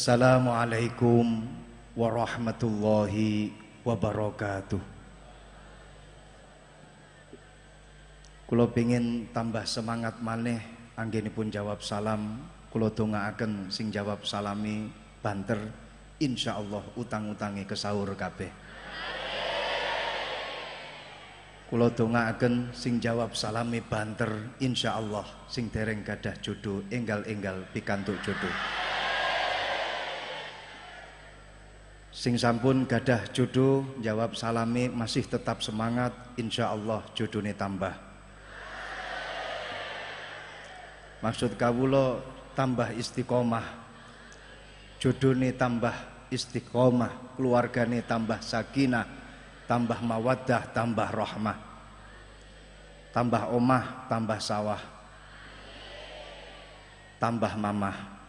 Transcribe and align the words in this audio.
Assalamualaikum 0.00 1.44
warahmatullahi 1.92 3.52
wabarakatuh. 3.84 4.80
Kulo 8.48 8.64
pingin 8.72 9.28
tambah 9.28 9.60
semangat 9.68 10.16
maneh 10.24 10.56
anggenipun 10.96 11.52
jawab 11.52 11.84
salam. 11.84 12.48
Kulo 12.72 12.88
dongaaken 12.88 13.68
sing 13.68 13.92
jawab 13.92 14.24
salami 14.24 14.88
banter 15.20 15.68
insyaallah 16.16 16.96
utang-utange 16.96 17.68
kesaur 17.68 18.08
kabeh. 18.16 18.48
Kula 21.68 21.92
dongaaken 21.92 22.72
sing 22.72 23.04
jawab 23.04 23.36
salami 23.36 23.84
banter 23.84 24.56
insyaallah 24.64 25.44
sing 25.44 25.68
dereng 25.68 26.00
gadah 26.00 26.40
jodoh 26.40 26.88
enggal-enggal 26.88 27.68
pikantuk 27.76 28.16
jodoh. 28.24 28.88
Sing 32.10 32.34
sampun 32.34 32.90
gadah 32.90 33.30
jodoh 33.30 33.86
jawab 34.02 34.34
salami 34.34 34.90
masih 34.90 35.22
tetap 35.22 35.62
semangat 35.62 36.10
insyaallah 36.34 37.06
jodohnya 37.14 37.54
tambah. 37.54 37.94
Maksud 41.22 41.54
kawula 41.54 42.18
tambah 42.58 42.90
istiqomah. 42.98 43.62
Jodohnya 44.98 45.54
tambah 45.54 45.94
istiqomah, 46.34 47.38
keluargane 47.38 48.02
tambah 48.02 48.42
sakinah, 48.42 49.06
tambah 49.70 50.02
mawaddah, 50.02 50.74
tambah 50.74 51.08
rahmah. 51.14 51.58
Tambah 53.14 53.54
omah, 53.54 54.10
tambah 54.10 54.38
sawah. 54.42 54.82
Tambah 57.22 57.54
mamah. 57.54 58.19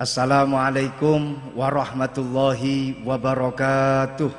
Assalamualaikum 0.00 1.52
warahmatullahi 1.52 3.04
wabarakatuh. 3.04 4.32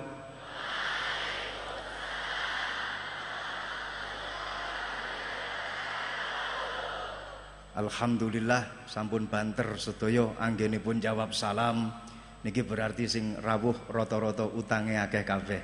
Alhamdulillah 7.78 8.90
sampun 8.90 9.30
banter 9.30 9.78
sedaya 9.78 10.34
anggenipun 10.42 10.98
jawab 10.98 11.30
salam 11.30 11.94
niki 12.42 12.66
berarti 12.66 13.06
sing 13.06 13.38
rawuh 13.38 13.78
rata-rata 13.86 14.50
utange 14.50 14.98
akeh 14.98 15.22
kabeh. 15.22 15.62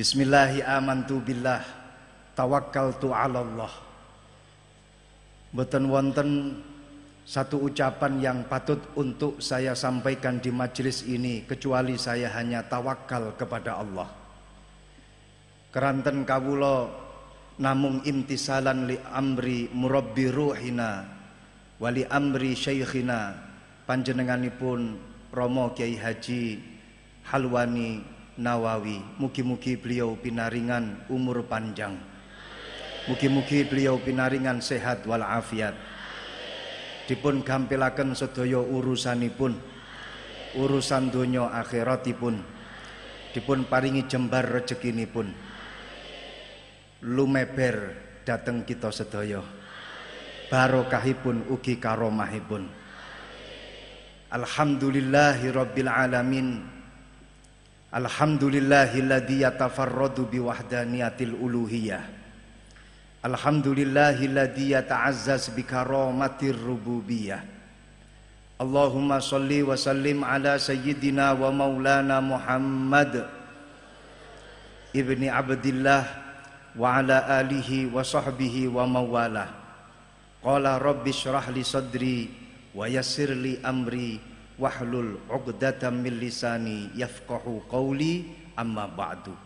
Bismillahi 0.00 0.64
amantu 0.64 1.20
billah 1.20 1.60
tawakkaltu 2.32 3.12
'ala 3.12 3.44
Allah. 3.44 3.83
Mboten 5.54 5.86
wonten 5.86 6.30
satu 7.22 7.70
ucapan 7.70 8.18
yang 8.18 8.38
patut 8.50 8.82
untuk 8.98 9.38
saya 9.38 9.78
sampaikan 9.78 10.42
di 10.42 10.50
majelis 10.50 11.06
ini 11.06 11.46
kecuali 11.46 11.94
saya 11.94 12.26
hanya 12.34 12.66
tawakal 12.66 13.38
kepada 13.38 13.78
Allah. 13.78 14.10
Keranten 15.70 16.26
kawula 16.26 16.90
namung 17.62 18.02
imtisalan 18.02 18.90
li 18.90 18.98
amri 19.14 19.70
murabbi 19.70 20.26
ruhina 20.26 21.06
wali 21.78 22.02
amri 22.02 22.58
syaikhina 22.58 23.38
panjenenganipun 23.86 24.98
Romo 25.30 25.70
Kiai 25.70 25.94
Haji 25.94 26.58
Halwani 27.30 28.02
Nawawi 28.42 28.98
mugi-mugi 29.22 29.78
beliau 29.78 30.18
pinaringan 30.18 31.06
umur 31.06 31.46
panjang 31.46 31.94
mugi-mugi 33.04 33.68
beliau 33.68 34.00
pinaringan 34.00 34.64
sehat 34.64 35.04
walafiat. 35.04 35.76
Dipun 37.04 37.44
gampilaken 37.44 38.16
sedaya 38.16 38.64
urusanipun 38.64 39.52
urusan 40.56 41.12
donya 41.12 41.52
akhiratipun. 41.52 42.40
Dipun 43.34 43.66
paringi 43.68 44.06
jembar 44.08 44.46
rezekinipun 44.46 45.26
lumeber 47.04 47.92
dateng 48.24 48.64
kita 48.64 48.88
sedaya. 48.88 49.44
Barokahipun 50.48 51.50
ugi 51.52 51.76
karomahipun. 51.76 52.64
Alhamdulillahi 54.32 55.50
rabbil 55.52 55.90
alamin. 55.90 56.48
Alhamdulillahilladzi 57.94 59.44
yatafarradu 59.44 60.26
biwahdaniyatil 60.26 61.36
uluhiyah 61.36 62.23
Alhamdulillahilladzi 63.24 64.76
yata'azzaz 64.76 65.48
bikaramatir 65.56 66.60
rububiyah. 66.60 67.40
Allahumma 68.60 69.16
salli 69.24 69.64
wa 69.64 69.80
sallim 69.80 70.20
ala 70.20 70.60
sayyidina 70.60 71.32
wa 71.32 71.48
maulana 71.48 72.20
Muhammad 72.20 73.24
ibni 74.92 75.32
Abdillah 75.32 76.04
wa 76.76 77.00
ala 77.00 77.40
alihi 77.40 77.88
wa 77.88 78.04
sahbihi 78.04 78.68
wa 78.68 78.84
mawalah. 78.84 79.48
Qala 80.44 80.76
rabbi 80.76 81.08
syrah 81.08 81.48
li 81.48 81.64
sadri 81.64 82.28
wa 82.76 82.84
yassir 82.84 83.32
li 83.32 83.56
amri 83.64 84.20
wahlul 84.60 85.16
'uqdatam 85.32 85.96
min 85.96 86.20
lisani 86.20 86.92
yafqahu 86.92 87.72
qawli 87.72 88.28
amma 88.52 88.84
ba'du 88.84 89.43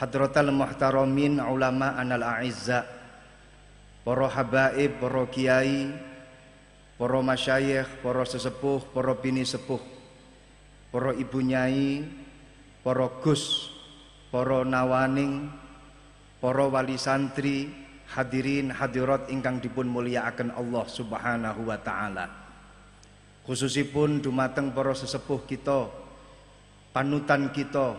hadratal 0.00 0.48
muhtaramin 0.48 1.44
ulama 1.44 2.00
anal 2.00 2.24
a'izza 2.24 2.88
para 4.00 4.32
habaib 4.32 4.96
para 4.96 5.28
kiai 5.28 5.92
para 6.96 7.20
masyayikh 7.20 8.00
para 8.00 8.24
sesepuh 8.24 8.80
para 8.96 9.12
bini 9.12 9.44
sepuh 9.44 9.80
para 10.88 11.12
ibu 11.12 11.44
nyai 11.44 12.08
para 12.80 13.12
gus 13.20 13.68
para 14.32 14.64
nawaning 14.64 15.52
para 16.40 16.64
wali 16.64 16.96
santri 16.96 17.68
hadirin 18.16 18.72
hadirat 18.72 19.28
ingkang 19.28 19.62
dipun 19.62 19.86
mulyakaken 19.86 20.50
Allah 20.56 20.84
Subhanahu 20.90 21.68
wa 21.68 21.78
taala. 21.78 22.26
Khususipun 23.46 24.22
dumateng 24.22 24.74
para 24.74 24.94
sesepuh 24.94 25.46
kita, 25.46 25.86
panutan 26.90 27.50
kita, 27.54 27.94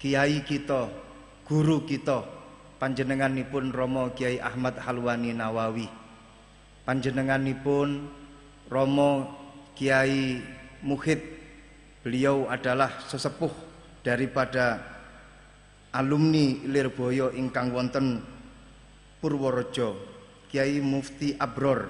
kiai 0.00 0.40
kita, 0.44 1.03
guru 1.44 1.84
kita, 1.84 2.24
panjenenganipun 2.80 3.68
Romo 3.68 4.16
Kiai 4.16 4.40
Ahmad 4.40 4.80
Halwani 4.80 5.36
Nawawi. 5.36 5.88
Panjenenganipun 6.88 8.08
Romo 8.72 9.28
Kiai 9.76 10.40
Muhid. 10.80 11.20
Beliau 12.04 12.48
adalah 12.48 13.00
sesepuh 13.08 13.52
daripada 14.04 14.80
alumni 15.96 16.64
Lirboyo 16.68 17.32
ingkang 17.32 17.72
wonten 17.72 18.20
Purworejo 19.24 19.96
Kiai 20.52 20.84
Mufti 20.84 21.32
Abror 21.40 21.88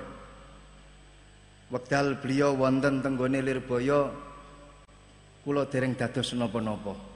wekdal 1.67 2.23
beliau 2.23 2.55
wonten 2.55 3.03
tenggone 3.03 3.43
Lirboyo 3.43 4.15
kula 5.43 5.67
dereng 5.67 5.99
dados 5.99 6.31
napa-napa 6.39 7.14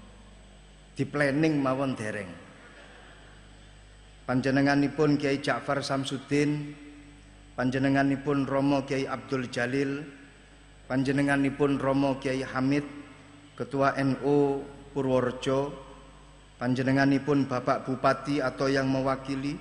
di 0.99 1.07
planning 1.07 1.63
mawon 1.63 1.95
dereng. 1.95 2.27
Panjenenganipun 4.27 5.15
Kiai 5.15 5.39
Ja'far 5.39 5.79
Samsudin 5.79 6.75
panjenenganipun 7.55 8.43
Romo 8.43 8.83
Kiai 8.83 9.07
Abdul 9.07 9.47
Jalil 9.47 10.03
panjenenganipun 10.91 11.79
Romo 11.79 12.19
Kiai 12.19 12.43
Hamid 12.43 12.83
Ketua 13.55 13.95
NU 13.95 14.67
Purworejo 14.91 15.71
panjenenganipun 16.59 17.47
Bapak 17.47 17.87
Bupati 17.87 18.43
atau 18.43 18.67
yang 18.67 18.91
mewakili 18.91 19.55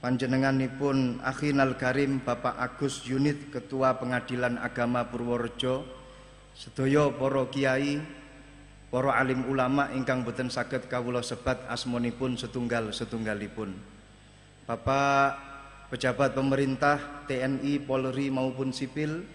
panjenenganipun 0.00 1.20
Akhinal 1.20 1.76
Karim 1.76 2.24
Bapak 2.24 2.56
Agus 2.56 3.04
Unit 3.04 3.52
Ketua 3.52 4.00
Pengadilan 4.00 4.56
Agama 4.56 5.04
Purworejo 5.04 5.84
sedaya 6.56 7.12
para 7.12 7.44
kiai 7.52 8.19
para 8.90 9.14
alim 9.14 9.46
ulama 9.46 9.88
ingkang 9.94 10.26
boten 10.26 10.50
saged 10.50 10.90
kawula 10.90 11.22
sebat 11.22 11.62
asmonipun 11.70 12.34
setunggal 12.34 12.90
setunggalipun 12.90 13.72
Bapak 14.66 15.34
pejabat 15.90 16.34
pemerintah 16.34 17.26
TNI 17.26 17.82
Polri 17.82 18.30
maupun 18.30 18.70
sipil 18.70 19.26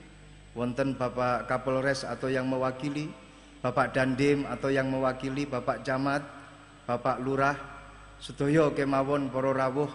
wonten 0.56 0.96
Bapak 0.96 1.52
Kapolres 1.52 2.08
atau 2.08 2.32
yang 2.32 2.48
mewakili 2.48 3.12
Bapak 3.60 3.92
Dandim 3.92 4.48
atau 4.48 4.70
yang 4.70 4.88
mewakili 4.88 5.50
Bapak 5.50 5.82
Camat, 5.82 6.22
Bapak 6.86 7.18
Lurah, 7.18 7.58
sedaya 8.22 8.70
kemawon 8.72 9.34
para 9.34 9.52
rawuh 9.52 9.90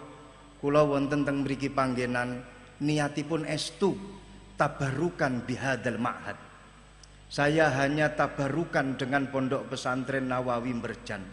kula 0.59 0.83
wonten 0.85 1.23
teng 1.23 1.41
mriki 1.41 1.71
panggenan 1.73 2.43
niatipun 2.83 3.47
estu 3.47 3.97
tabarukan 4.59 5.41
bihadal 5.47 5.97
ma'had. 5.97 6.50
Saya 7.31 7.71
hanya 7.79 8.11
tabarukan 8.11 8.99
dengan 8.99 9.31
pondok 9.31 9.71
pesantren 9.71 10.27
Nawawi 10.27 10.75
Merjan. 10.75 11.23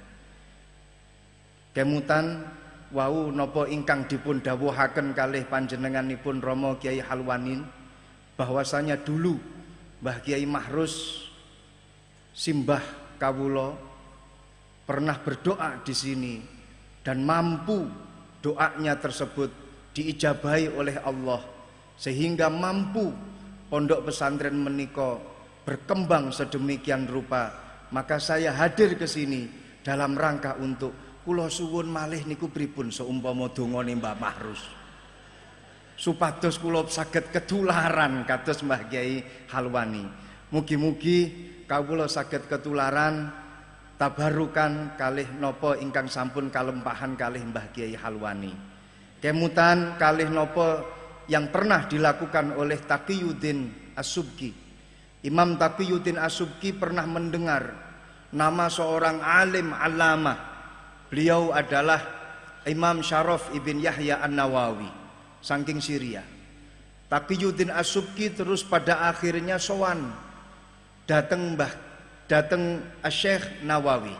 Kemutan 1.74 2.46
wau 2.94 3.34
nopo 3.34 3.66
ingkang 3.66 4.06
dipun 4.06 4.38
dawuhaken 4.38 5.10
kalih 5.10 5.42
panjenenganipun 5.50 6.38
Romo 6.38 6.78
Kiai 6.78 7.02
Halwanin 7.02 7.66
bahwasanya 8.38 9.02
dulu 9.02 9.42
Mbah 9.98 10.22
Kiai 10.22 10.46
Mahrus 10.46 11.26
Simbah 12.30 13.18
Kawulo 13.18 13.74
pernah 14.86 15.18
berdoa 15.18 15.82
di 15.82 15.90
sini 15.98 16.38
dan 17.02 17.26
mampu 17.26 17.90
doanya 18.38 18.94
tersebut 18.94 19.50
diijabahi 19.98 20.70
oleh 20.78 21.02
Allah 21.02 21.42
sehingga 21.98 22.46
mampu 22.46 23.10
pondok 23.66 24.06
pesantren 24.06 24.54
meniko 24.54 25.37
berkembang 25.68 26.32
sedemikian 26.32 27.04
rupa 27.04 27.52
maka 27.92 28.16
saya 28.16 28.56
hadir 28.56 28.96
ke 28.96 29.04
sini 29.04 29.52
dalam 29.84 30.16
rangka 30.16 30.56
untuk 30.56 31.20
kula 31.28 31.52
suwun 31.52 31.92
malih 31.92 32.24
niku 32.24 32.48
pripun 32.48 32.88
seumpama 32.88 33.52
dongane 33.52 33.92
Mbah 33.92 34.16
Mahrus 34.16 34.64
supados 36.00 36.56
kula 36.56 36.88
saged 36.88 37.28
ketularan 37.28 38.24
kados 38.24 38.64
Mbah 38.64 38.88
Kiai 38.88 39.20
Halwani 39.52 40.08
mugi-mugi 40.48 41.18
kawula 41.68 42.08
saged 42.08 42.48
ketularan 42.48 43.28
tabarukan 43.98 44.94
kalih 44.94 45.26
nopo 45.36 45.74
ingkang 45.74 46.06
sampun 46.06 46.48
kalempahan 46.48 47.18
kalih 47.18 47.42
Mbah 47.50 47.74
Kiai 47.74 47.98
Halwani. 47.98 48.54
Kemutan 49.18 49.98
kalih 49.98 50.30
nopo 50.30 50.86
yang 51.26 51.50
pernah 51.50 51.90
dilakukan 51.90 52.54
oleh 52.54 52.78
Taqiyuddin 52.78 53.92
Asubki. 53.98 54.67
Imam 55.26 55.58
Taqiyuddin 55.58 56.14
Asubki 56.14 56.70
pernah 56.70 57.02
mendengar 57.02 57.74
nama 58.30 58.70
seorang 58.70 59.18
alim 59.18 59.74
alama. 59.74 60.38
Beliau 61.10 61.50
adalah 61.50 61.98
Imam 62.68 63.00
Syaraf 63.02 63.50
ibn 63.56 63.80
Yahya 63.80 64.20
An-Nawawi, 64.22 64.86
saking 65.42 65.80
Syria. 65.82 66.22
Taqiyuddin 67.08 67.72
Asubki 67.72 68.30
terus 68.30 68.60
pada 68.62 69.08
akhirnya 69.08 69.56
sowan 69.56 70.12
datang 71.08 71.56
Mbah 71.56 71.72
datang 72.28 72.84
Syekh 73.08 73.64
Nawawi. 73.64 74.12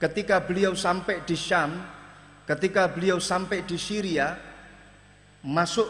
Ketika 0.00 0.40
beliau 0.40 0.72
sampai 0.72 1.22
di 1.22 1.36
Syam, 1.36 1.76
ketika 2.48 2.88
beliau 2.88 3.20
sampai 3.20 3.62
di 3.62 3.76
Syria, 3.76 4.32
masuk 5.44 5.86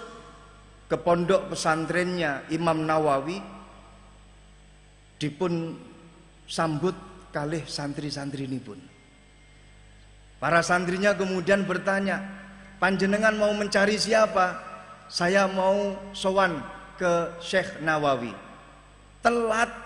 ke 0.91 0.99
pondok 0.99 1.55
pesantrennya 1.55 2.45
Imam 2.51 2.83
Nawawi 2.83 3.54
dipun 5.25 5.73
sambut 6.45 6.93
kalih 7.33 7.65
santri-santri 7.65 8.45
ini 8.45 8.61
pun. 8.61 8.77
Para 10.37 10.61
santrinya 10.61 11.17
kemudian 11.17 11.65
bertanya, 11.65 12.21
panjenengan 12.77 13.33
mau 13.33 13.57
mencari 13.57 13.97
siapa? 13.97 14.61
Saya 15.09 15.49
mau 15.49 15.97
sowan 16.13 16.61
ke 17.01 17.41
Syekh 17.41 17.81
Nawawi. 17.81 18.37
Telat 19.25 19.85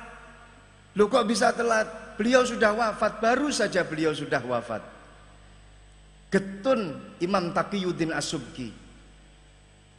Loh 0.98 1.06
kok 1.06 1.30
bisa 1.30 1.54
telat? 1.54 1.86
Beliau 2.18 2.42
sudah 2.42 2.74
wafat, 2.74 3.22
baru 3.22 3.54
saja 3.54 3.86
beliau 3.86 4.10
sudah 4.10 4.42
wafat. 4.42 4.82
Getun 6.34 6.98
Imam 7.22 7.54
Taqiyuddin 7.54 8.10
Asubki. 8.10 8.74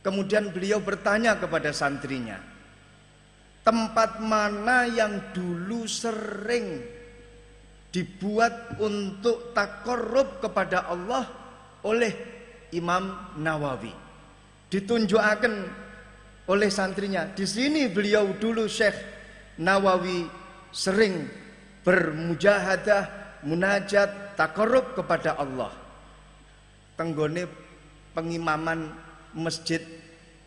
Kemudian 0.04 0.52
beliau 0.52 0.84
bertanya 0.84 1.40
kepada 1.40 1.72
santrinya, 1.72 2.44
tempat 3.70 4.18
mana 4.18 4.90
yang 4.90 5.30
dulu 5.30 5.86
sering 5.86 6.82
dibuat 7.94 8.82
untuk 8.82 9.54
takorup 9.54 10.42
kepada 10.42 10.90
Allah 10.90 11.30
oleh 11.86 12.10
Imam 12.74 13.38
Nawawi. 13.38 13.94
Ditunjukkan 14.74 15.54
oleh 16.50 16.70
santrinya. 16.74 17.30
Di 17.30 17.46
sini 17.46 17.86
beliau 17.94 18.34
dulu 18.42 18.66
Syekh 18.66 18.98
Nawawi 19.62 20.26
sering 20.74 21.30
bermujahadah, 21.86 23.38
munajat, 23.46 24.34
takarub 24.34 24.98
kepada 24.98 25.38
Allah. 25.38 25.70
Tenggone 26.98 27.46
pengimaman 28.18 28.98
masjid 29.38 29.86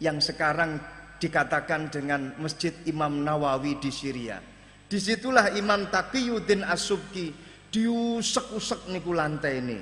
yang 0.02 0.18
sekarang 0.18 0.82
dikatakan 1.22 1.86
dengan 1.86 2.34
Masjid 2.42 2.74
Imam 2.90 3.22
Nawawi 3.22 3.78
di 3.78 3.94
Syria. 3.94 4.42
Di 4.90 4.98
situlah 4.98 5.54
Imam 5.54 5.86
Taqiyuddin 5.86 6.66
As-Subki 6.66 7.30
diusek-usek 7.70 8.90
niku 8.90 9.14
lantai 9.14 9.62
ini. 9.62 9.78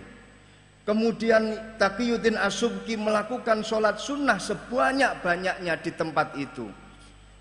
Kemudian 0.85 1.77
Taqiyuddin 1.81 2.37
As-Subki 2.37 3.01
melakukan 3.01 3.65
sholat 3.65 3.97
sunnah 3.97 4.37
sebanyak-banyaknya 4.37 5.81
di 5.81 5.91
tempat 5.97 6.37
itu. 6.37 6.69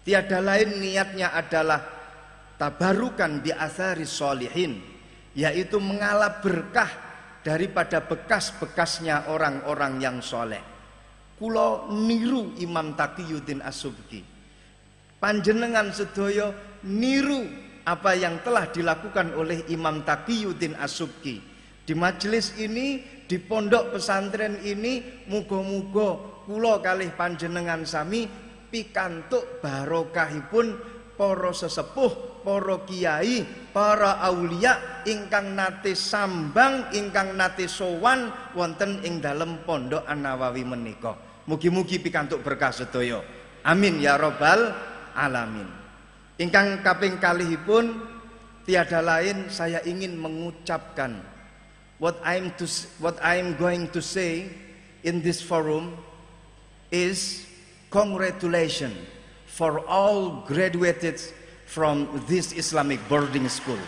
Tiada 0.08 0.40
lain 0.40 0.80
niatnya 0.80 1.36
adalah 1.36 1.84
tabarukan 2.56 3.44
bi 3.44 3.52
asari 3.52 4.08
solihin 4.08 4.80
yaitu 5.36 5.78
mengalap 5.78 6.42
berkah 6.42 6.90
daripada 7.44 8.02
bekas-bekasnya 8.02 9.30
orang-orang 9.30 10.02
yang 10.02 10.18
soleh 10.24 10.79
kulo 11.40 11.88
niru 11.96 12.54
Imam 12.60 12.94
Taqiyuddin 13.00 13.64
Asubki 13.64 14.20
panjenengan 15.24 15.96
sedoyo 15.96 16.52
niru 16.84 17.48
apa 17.88 18.14
yang 18.14 18.44
telah 18.44 18.68
dilakukan 18.70 19.34
oleh 19.34 19.64
Imam 19.72 20.04
Taqiyuddin 20.04 20.76
Asubki 20.76 21.40
di 21.88 21.94
majelis 21.96 22.54
ini 22.60 23.02
di 23.26 23.40
pondok 23.40 23.98
pesantren 23.98 24.60
ini 24.62 25.26
mugo-mugo 25.32 26.44
kulo 26.44 26.84
kalih 26.84 27.10
panjenengan 27.16 27.88
sami 27.88 28.28
pikantuk 28.68 29.64
barokahipun 29.64 30.76
para 31.16 31.52
sesepuh 31.56 32.30
para 32.42 32.82
kiai, 32.88 33.44
para 33.76 34.24
aulia 34.24 35.04
ingkang 35.04 35.54
nate 35.54 35.94
sambang, 35.94 36.90
ingkang 36.96 37.36
nate 37.36 37.68
sowan 37.68 38.32
wonten 38.56 39.04
ing 39.04 39.20
dalem 39.20 39.62
pondok 39.68 40.08
An-Nawawi 40.08 40.64
menika. 40.64 41.29
Mugi-mugi 41.50 41.98
pikantuk 41.98 42.46
berkah 42.46 42.70
sedaya. 42.70 43.26
Amin 43.66 43.98
ya 43.98 44.22
robbal 44.22 44.70
alamin. 45.18 45.66
Ingkang 46.38 46.86
kaping 46.86 47.18
kalihipun 47.18 47.98
tiada 48.70 49.02
lain 49.02 49.50
saya 49.50 49.82
ingin 49.82 50.14
mengucapkan 50.14 51.18
what 51.98 52.22
I'm 52.22 52.54
to 52.62 52.70
what 53.02 53.18
I'm 53.26 53.58
going 53.58 53.90
to 53.98 54.00
say 54.00 54.46
in 55.02 55.26
this 55.26 55.42
forum 55.42 55.98
is 56.94 57.50
congratulations 57.90 58.94
for 59.50 59.82
all 59.90 60.46
graduated 60.46 61.18
from 61.66 62.06
this 62.30 62.54
Islamic 62.54 63.02
boarding 63.10 63.50
school. 63.50 63.82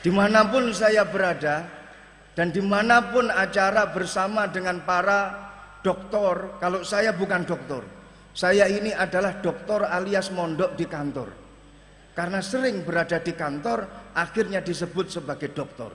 Di 0.00 0.08
mana 0.08 0.48
pun 0.48 0.72
saya 0.72 1.04
berada 1.04 1.81
dan 2.32 2.48
di 2.48 2.64
mana 2.64 3.12
pun 3.12 3.28
acara 3.28 3.92
bersama 3.92 4.48
dengan 4.48 4.80
para 4.84 5.50
doktor, 5.84 6.56
kalau 6.62 6.80
saya 6.80 7.12
bukan 7.12 7.44
dokter, 7.44 7.82
saya 8.32 8.64
ini 8.68 8.94
adalah 8.94 9.40
dokter 9.44 9.84
alias 9.84 10.32
mondok 10.32 10.72
di 10.78 10.88
kantor. 10.88 11.28
Karena 12.12 12.44
sering 12.44 12.84
berada 12.84 13.20
di 13.20 13.32
kantor, 13.32 14.12
akhirnya 14.12 14.60
disebut 14.60 15.08
sebagai 15.08 15.52
dokter. 15.52 15.92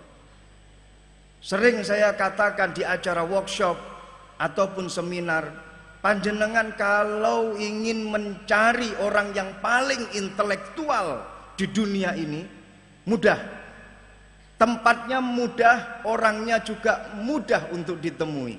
Sering 1.38 1.86
saya 1.86 2.13
katakan 2.17 2.74
di 2.74 2.82
acara 2.82 3.22
workshop 3.22 3.77
ataupun 4.41 4.89
seminar, 4.89 5.67
Panjenengan 5.98 6.77
kalau 6.77 7.58
ingin 7.58 8.06
mencari 8.06 8.94
orang 9.01 9.34
yang 9.34 9.50
paling 9.60 10.08
intelektual 10.13 11.25
di 11.58 11.65
dunia 11.67 12.13
ini 12.13 12.46
mudah. 13.10 13.36
Tempatnya 14.57 15.21
mudah, 15.21 16.01
orangnya 16.09 16.57
juga 16.65 17.13
mudah 17.13 17.69
untuk 17.69 18.01
ditemui. 18.01 18.57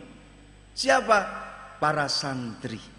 Siapa? 0.71 1.19
Para 1.83 2.07
santri. 2.07 2.98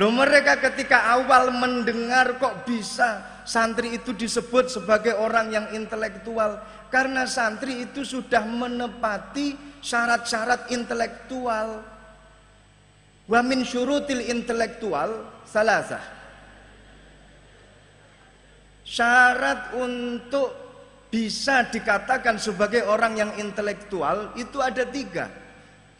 Loh 0.00 0.08
mereka 0.08 0.56
ketika 0.56 1.12
awal 1.12 1.52
mendengar 1.52 2.40
kok 2.40 2.64
bisa 2.64 3.20
santri 3.44 4.00
itu 4.00 4.16
disebut 4.16 4.72
sebagai 4.72 5.12
orang 5.20 5.52
yang 5.52 5.66
intelektual 5.76 6.56
karena 6.88 7.28
santri 7.28 7.84
itu 7.84 8.00
sudah 8.00 8.40
menepati 8.40 9.76
syarat-syarat 9.84 10.72
intelektual. 10.72 11.84
Wa 13.28 13.44
min 13.44 13.60
syurutil 13.60 14.24
intelektual 14.24 15.44
salasa. 15.44 16.00
Syarat 18.80 19.76
untuk 19.76 20.48
bisa 21.12 21.68
dikatakan 21.68 22.40
sebagai 22.40 22.88
orang 22.88 23.20
yang 23.20 23.32
intelektual 23.36 24.32
itu 24.40 24.64
ada 24.64 24.88
tiga. 24.88 25.28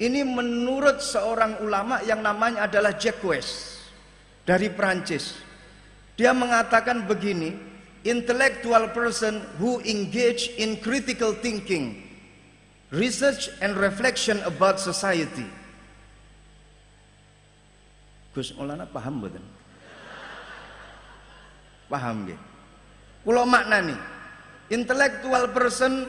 Ini 0.01 0.25
menurut 0.25 1.05
seorang 1.05 1.61
ulama 1.61 2.01
yang 2.01 2.25
namanya 2.25 2.65
adalah 2.65 2.97
Jacques 2.97 3.29
West 3.29 3.80
dari 4.45 4.69
Prancis. 4.73 5.37
Dia 6.17 6.37
mengatakan 6.37 7.09
begini, 7.09 7.57
intellectual 8.05 8.93
person 8.93 9.41
who 9.61 9.81
engage 9.85 10.53
in 10.57 10.81
critical 10.81 11.37
thinking, 11.37 12.01
research 12.93 13.49
and 13.61 13.77
reflection 13.77 14.41
about 14.45 14.81
society. 14.81 15.49
Gus 18.31 18.55
Maulana 18.55 18.87
paham 18.87 19.27
betul? 19.27 19.43
Paham 21.91 22.29
nggih? 22.29 22.39
Kula 23.27 23.43
maknani, 23.43 23.97
intellectual 24.71 25.51
person 25.51 26.07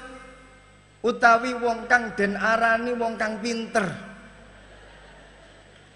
utawi 1.02 1.58
wong 1.58 1.90
kang 1.90 2.14
den 2.14 2.38
arani 2.38 2.94
wong 2.94 3.18
kang 3.18 3.42
pinter. 3.42 3.90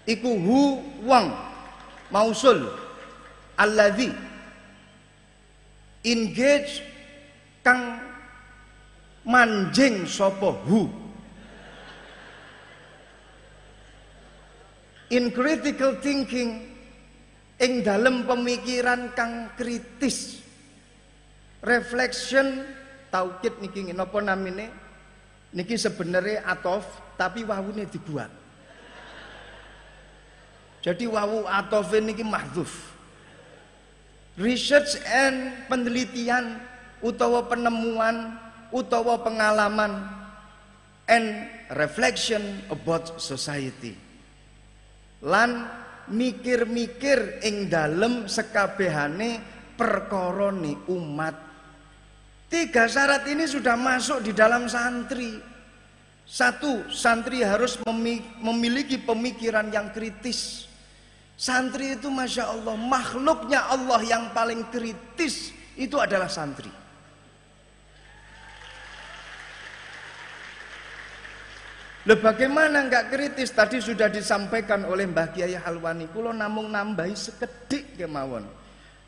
Iku 0.06 0.30
hu 0.34 0.60
wong 1.06 1.26
mausul. 2.10 2.70
Alladhi. 3.56 4.12
Engage 6.06 6.84
kang 7.66 7.98
manjing 9.26 10.06
sapa 10.06 10.54
hu. 10.68 10.86
In 15.10 15.30
critical 15.30 15.98
thinking 16.02 16.66
ing 17.58 17.72
dalam 17.82 18.26
pemikiran 18.26 19.10
kang 19.14 19.50
kritis. 19.58 20.42
Reflection 21.64 22.62
taukid 23.10 23.58
niki 23.58 23.90
napa 23.90 24.22
namine? 24.22 24.70
Niki 25.56 25.74
sebenarnya 25.74 26.44
atof 26.46 26.84
tapi 27.16 27.42
wawune 27.42 27.88
dibuat 27.88 28.45
jadi 30.86 31.10
wawu 31.10 31.50
atof 31.50 31.90
ini 31.98 32.14
mahdzuf. 32.22 32.94
Research 34.38 35.02
and 35.02 35.66
penelitian 35.66 36.62
utawa 37.02 37.42
penemuan 37.50 38.38
utawa 38.70 39.18
pengalaman 39.18 40.06
and 41.10 41.50
reflection 41.74 42.62
about 42.70 43.18
society. 43.18 43.98
Lan 45.26 45.66
mikir-mikir 46.06 47.42
ing 47.42 47.66
dalem 47.66 48.30
sekabehane 48.30 49.42
perkara 49.74 50.54
umat. 50.86 51.34
Tiga 52.46 52.86
syarat 52.86 53.26
ini 53.26 53.42
sudah 53.50 53.74
masuk 53.74 54.22
di 54.22 54.30
dalam 54.30 54.70
santri. 54.70 55.34
Satu, 56.22 56.86
santri 56.94 57.42
harus 57.42 57.74
memiliki 58.38 59.02
pemikiran 59.02 59.66
yang 59.74 59.90
kritis. 59.90 60.70
Santri 61.36 62.00
itu 62.00 62.08
Masya 62.08 62.48
Allah 62.48 62.74
Makhluknya 62.80 63.68
Allah 63.68 64.00
yang 64.00 64.32
paling 64.32 64.72
kritis 64.72 65.52
Itu 65.76 66.00
adalah 66.00 66.32
santri. 66.32 66.72
Loh 72.06 72.16
bagaimana 72.22 72.88
nggak 72.88 73.12
kritis? 73.12 73.52
Tadi 73.52 73.82
sudah 73.82 74.08
disampaikan 74.08 74.88
oleh 74.88 75.04
Mbah 75.04 75.36
Kiai 75.36 75.52
Halwani. 75.52 76.08
Kulo 76.08 76.32
namung 76.32 76.72
nambahi 76.72 77.12
sekedik 77.12 78.00
kemawon. 78.00 78.48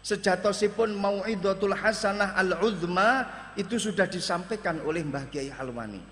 Sejatosipun 0.04 0.92
mau'idatul 0.92 1.74
hasanah 1.74 2.36
al-uzma 2.36 3.24
Itu 3.56 3.80
sudah 3.80 4.04
disampaikan 4.04 4.84
oleh 4.84 5.00
Mbah 5.06 5.32
Kiai 5.32 5.48
Halwani. 5.48 6.02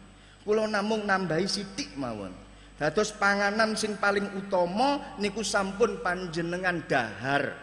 Kulo 0.41 0.65
namung 0.65 1.05
nambahi 1.05 1.45
sidik 1.45 1.93
mawon 2.01 2.46
Dados 2.77 3.09
panganan 3.17 3.73
sing 3.73 3.97
paling 3.97 4.37
utama 4.37 5.17
niku 5.17 5.41
sampun 5.41 5.97
panjenengan 6.05 6.85
dahar. 6.85 7.57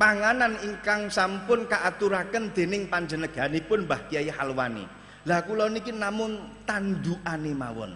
Panganan 0.00 0.56
ingkang 0.64 1.12
sampun 1.12 1.68
kaaturaken 1.68 2.56
dening 2.56 2.88
panjenenganipun 2.88 3.84
Mbah 3.84 4.08
Kiai 4.08 4.32
Halwani. 4.32 4.88
Lah 5.28 5.44
kula 5.44 5.68
niki 5.68 5.92
namun 5.92 6.64
tandukane 6.64 7.52
mawon. 7.52 7.92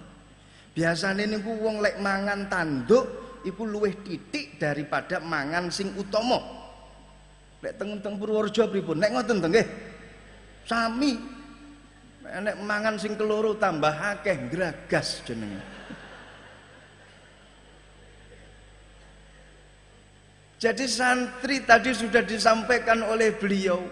Biasane 0.76 1.24
niku 1.24 1.56
wong 1.56 1.80
lek 1.80 1.96
mangan 1.96 2.44
tanduk 2.52 3.40
iku 3.48 3.64
luwih 3.64 4.04
titik 4.04 4.60
daripada 4.60 5.16
mangan 5.24 5.72
sing 5.72 5.96
utama. 5.96 6.36
Lek 7.64 7.80
teng-teng 7.80 8.20
Purworejo 8.20 8.68
pripun? 8.68 9.00
Nek 9.00 9.16
ngoten 9.16 9.40
to 9.40 9.48
nggih. 9.48 9.66
Sami 10.68 11.16
Enek 12.34 12.58
mangan 12.66 12.98
sing 12.98 13.14
keloro 13.14 13.54
tambah 13.54 13.94
akeh 13.94 14.50
gragas 14.50 15.22
jenenge. 15.22 15.62
Jadi 20.58 20.88
santri 20.88 21.60
tadi 21.60 21.92
sudah 21.92 22.24
disampaikan 22.24 23.04
oleh 23.04 23.36
beliau 23.36 23.84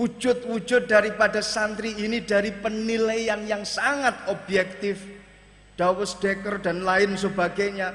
Wujud-wujud 0.00 0.88
daripada 0.88 1.44
santri 1.44 1.92
ini 1.92 2.24
dari 2.24 2.56
penilaian 2.56 3.44
yang 3.44 3.68
sangat 3.68 4.24
objektif 4.32 4.96
Dawes 5.76 6.16
Dekker 6.16 6.64
dan 6.64 6.88
lain 6.88 7.20
sebagainya 7.20 7.92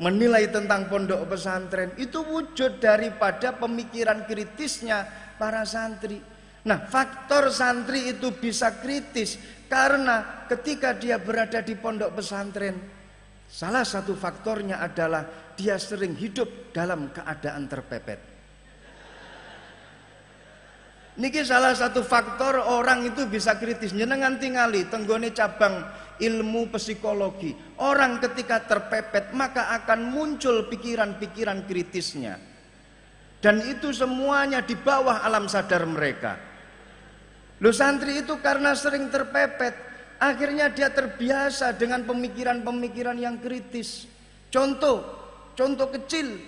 Menilai 0.00 0.48
tentang 0.48 0.88
pondok 0.88 1.28
pesantren 1.28 1.92
Itu 2.00 2.24
wujud 2.24 2.80
daripada 2.80 3.52
pemikiran 3.52 4.24
kritisnya 4.24 5.04
para 5.36 5.68
santri 5.68 6.24
Nah, 6.62 6.78
faktor 6.86 7.50
santri 7.50 8.14
itu 8.14 8.30
bisa 8.38 8.78
kritis 8.78 9.34
karena 9.66 10.46
ketika 10.46 10.94
dia 10.94 11.18
berada 11.18 11.58
di 11.58 11.74
pondok 11.74 12.14
pesantren, 12.22 12.78
salah 13.50 13.82
satu 13.82 14.14
faktornya 14.14 14.78
adalah 14.78 15.26
dia 15.58 15.74
sering 15.80 16.14
hidup 16.14 16.70
dalam 16.70 17.10
keadaan 17.10 17.66
terpepet. 17.66 18.20
Niki 21.12 21.44
salah 21.44 21.76
satu 21.76 22.00
faktor 22.00 22.56
orang 22.56 23.04
itu 23.04 23.28
bisa 23.28 23.60
kritis. 23.60 23.92
Jenengan 23.92 24.40
tingali 24.40 24.88
tenggone 24.88 25.28
cabang 25.36 25.84
ilmu 26.16 26.72
psikologi. 26.72 27.52
Orang 27.84 28.16
ketika 28.16 28.64
terpepet 28.64 29.34
maka 29.36 29.76
akan 29.82 30.08
muncul 30.08 30.72
pikiran-pikiran 30.72 31.68
kritisnya. 31.68 32.40
Dan 33.42 33.60
itu 33.66 33.92
semuanya 33.92 34.64
di 34.64 34.72
bawah 34.78 35.20
alam 35.20 35.50
sadar 35.50 35.84
mereka. 35.84 36.51
Lo 37.62 37.70
santri 37.70 38.26
itu 38.26 38.42
karena 38.42 38.74
sering 38.74 39.06
terpepet, 39.06 39.70
akhirnya 40.18 40.66
dia 40.74 40.90
terbiasa 40.90 41.78
dengan 41.78 42.02
pemikiran-pemikiran 42.02 43.14
yang 43.14 43.38
kritis. 43.38 44.10
Contoh, 44.50 45.06
contoh 45.54 45.86
kecil. 45.94 46.42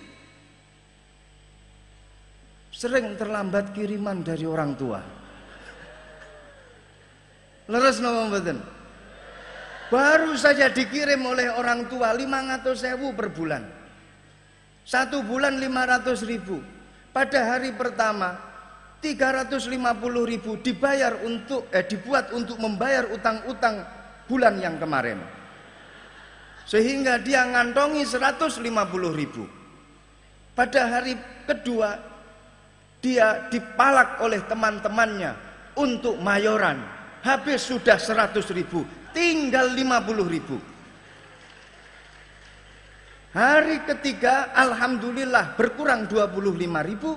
Sering 2.75 3.15
terlambat 3.15 3.71
kiriman 3.71 4.19
dari 4.19 4.43
orang 4.43 4.75
tua. 4.75 4.99
Leres 7.71 8.03
nama 8.03 8.27
mboten? 8.27 8.59
Baru 9.87 10.35
saja 10.35 10.67
dikirim 10.67 11.23
oleh 11.23 11.47
orang 11.47 11.87
tua 11.87 12.11
500 12.11 12.75
sewu 12.75 13.15
per 13.15 13.31
bulan. 13.31 13.63
Satu 14.83 15.23
bulan 15.23 15.55
500 15.63 16.27
ribu. 16.27 16.59
Pada 17.15 17.55
hari 17.55 17.71
pertama 17.71 18.35
350 19.05 19.69
ribu 20.25 20.57
dibayar 20.57 21.21
untuk 21.21 21.69
eh, 21.69 21.85
dibuat 21.85 22.33
untuk 22.33 22.57
membayar 22.57 23.05
utang-utang 23.13 23.85
bulan 24.25 24.57
yang 24.57 24.81
kemarin. 24.81 25.21
Sehingga 26.65 27.21
dia 27.21 27.45
ngantongi 27.45 28.01
150 28.01 28.65
ribu. 29.13 29.45
Pada 30.57 30.89
hari 30.89 31.13
kedua 31.45 31.93
dia 32.97 33.45
dipalak 33.53 34.17
oleh 34.25 34.41
teman-temannya 34.49 35.37
untuk 35.77 36.17
mayoran. 36.17 36.81
Habis 37.21 37.69
sudah 37.69 38.01
100 38.01 38.41
ribu 38.57 38.81
tinggal 39.13 39.69
50 39.69 40.25
ribu. 40.25 40.57
Hari 43.35 43.83
ketiga 43.85 44.55
Alhamdulillah 44.57 45.53
berkurang 45.53 46.09
25 46.09 46.89
ribu. 46.89 47.11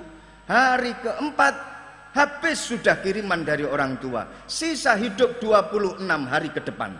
Hari 0.49 0.93
keempat 1.01 1.68
Habis 2.09 2.73
sudah 2.73 2.97
kiriman 2.99 3.45
dari 3.45 3.61
orang 3.61 4.01
tua. 4.01 4.25
Sisa 4.49 4.97
hidup 4.97 5.37
26 5.37 6.01
hari 6.25 6.49
ke 6.49 6.61
depan. 6.65 6.91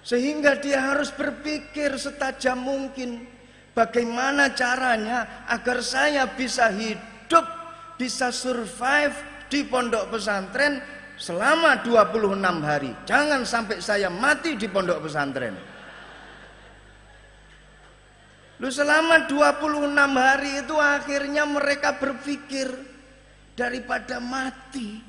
Sehingga 0.00 0.58
dia 0.58 0.82
harus 0.90 1.14
berpikir 1.14 1.94
setajam 1.94 2.58
mungkin 2.58 3.28
bagaimana 3.76 4.50
caranya 4.56 5.46
agar 5.46 5.78
saya 5.84 6.26
bisa 6.26 6.72
hidup, 6.72 7.46
bisa 7.94 8.34
survive 8.34 9.14
di 9.46 9.62
pondok 9.62 10.10
pesantren 10.16 10.82
selama 11.20 11.84
26 11.84 12.64
hari. 12.64 12.90
Jangan 13.04 13.44
sampai 13.44 13.78
saya 13.78 14.08
mati 14.08 14.56
di 14.56 14.66
pondok 14.66 15.04
pesantren. 15.04 15.54
Lu 18.60 18.68
selama 18.68 19.24
26 19.24 19.88
hari 20.20 20.60
itu 20.60 20.76
akhirnya 20.76 21.48
mereka 21.48 21.96
berpikir 21.96 22.68
daripada 23.56 24.20
mati 24.20 25.00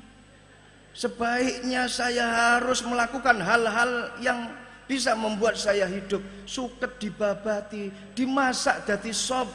sebaiknya 0.96 1.84
saya 1.84 2.56
harus 2.56 2.80
melakukan 2.80 3.36
hal-hal 3.44 4.16
yang 4.24 4.48
bisa 4.88 5.12
membuat 5.12 5.60
saya 5.60 5.84
hidup. 5.84 6.24
Suket 6.48 6.96
dibabati 6.96 7.92
dimasak 8.16 8.88
jadi 8.88 9.12
sop. 9.12 9.52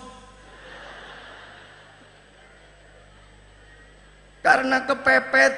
Karena 4.46 4.86
kepepet 4.86 5.54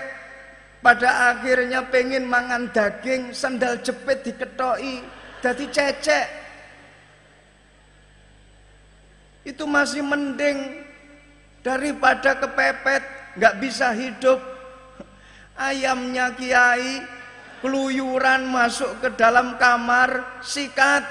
pada 0.79 1.35
akhirnya 1.35 1.83
pengen 1.91 2.23
mangan 2.23 2.71
daging 2.71 3.35
sandal 3.35 3.83
jepit 3.83 4.23
diketoi 4.23 5.03
jadi 5.43 5.65
cecek 5.67 6.38
itu 9.47 9.63
masih 9.63 10.03
mending 10.03 10.83
daripada 11.63 12.35
kepepet 12.39 13.03
nggak 13.39 13.55
bisa 13.59 13.91
hidup. 13.95 14.39
Ayamnya 15.59 16.31
kiai 16.39 17.03
keluyuran 17.59 18.47
masuk 18.47 19.03
ke 19.03 19.09
dalam 19.19 19.59
kamar 19.59 20.39
sikat. 20.39 21.03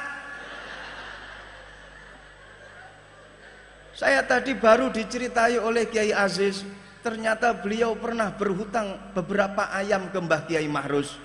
Saya 3.93 4.23
tadi 4.23 4.55
baru 4.55 4.95
diceritai 4.95 5.59
oleh 5.59 5.91
Kiai 5.91 6.15
Aziz 6.15 6.63
ternyata 7.03 7.51
beliau 7.51 7.99
pernah 7.99 8.31
berhutang 8.31 8.95
beberapa 9.11 9.75
ayam 9.75 10.07
ke 10.15 10.19
Mbah 10.23 10.47
Kiai 10.47 10.71
Mahrus 10.71 11.19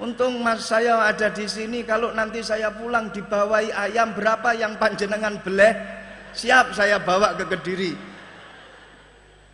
Untung 0.00 0.40
mas 0.40 0.64
saya 0.64 0.96
ada 1.04 1.28
di 1.28 1.44
sini 1.44 1.84
kalau 1.84 2.16
nanti 2.16 2.40
saya 2.40 2.72
pulang 2.72 3.12
dibawai 3.12 3.68
ayam 3.68 4.16
berapa 4.16 4.56
yang 4.56 4.80
panjenengan 4.80 5.36
beleh? 5.44 5.76
Siap 6.32 6.72
saya 6.72 6.96
bawa 6.96 7.36
ke 7.36 7.44
Kediri. 7.44 7.92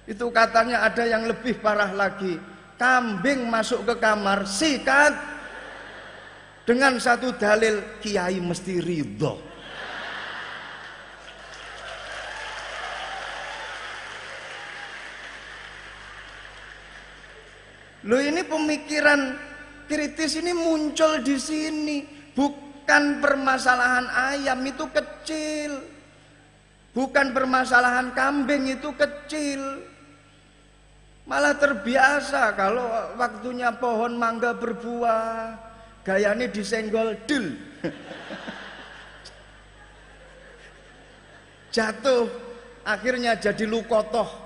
Itu 0.06 0.30
katanya 0.30 0.86
ada 0.86 1.02
yang 1.02 1.26
lebih 1.26 1.58
parah 1.58 1.90
lagi. 1.90 2.38
Kambing 2.78 3.42
masuk 3.50 3.90
ke 3.90 3.94
kamar 3.98 4.46
sikat. 4.46 5.18
Dengan 6.62 6.94
satu 7.02 7.34
dalil 7.34 7.98
kiai 7.98 8.38
mesti 8.38 8.78
ridho. 8.78 9.34
Lo 18.06 18.22
ini 18.22 18.46
pemikiran 18.46 19.34
kritis 19.86 20.38
ini 20.38 20.52
muncul 20.52 21.22
di 21.22 21.38
sini, 21.40 22.04
bukan 22.34 23.22
permasalahan 23.22 24.06
ayam 24.10 24.60
itu 24.66 24.86
kecil. 24.90 25.96
Bukan 26.96 27.36
permasalahan 27.36 28.16
kambing 28.16 28.72
itu 28.72 28.88
kecil. 28.96 29.84
Malah 31.28 31.58
terbiasa 31.58 32.54
kalau 32.54 32.86
waktunya 33.18 33.68
pohon 33.74 34.16
mangga 34.16 34.54
berbuah, 34.56 35.58
gayanya 36.06 36.48
disenggol 36.48 37.18
dul. 37.28 37.52
Jatuh, 41.74 42.30
akhirnya 42.86 43.36
jadi 43.36 43.68
lukotoh. 43.68 44.45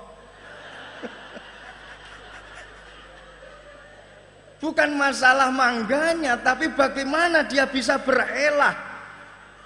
Bukan 4.61 4.93
masalah 4.93 5.49
mangganya, 5.49 6.37
tapi 6.37 6.69
bagaimana 6.69 7.41
dia 7.41 7.65
bisa 7.65 7.97
berelah, 7.97 8.77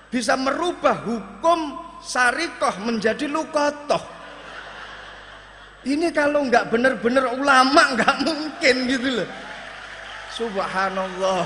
bisa 0.08 0.40
merubah 0.40 1.04
hukum 1.04 1.76
sarikoh 2.00 2.80
menjadi 2.80 3.28
lukotoh. 3.28 4.00
Ini 5.86 6.10
kalau 6.16 6.48
nggak 6.48 6.72
benar-benar 6.72 7.36
ulama 7.36 7.94
nggak 7.94 8.16
mungkin 8.24 8.76
gitu 8.90 9.10
loh. 9.22 9.30
Subhanallah. 10.34 11.46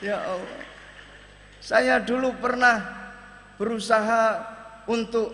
ya 0.00 0.18
Allah. 0.18 0.60
Saya 1.62 2.00
dulu 2.02 2.34
pernah 2.40 2.82
berusaha 3.60 4.42
untuk 4.90 5.32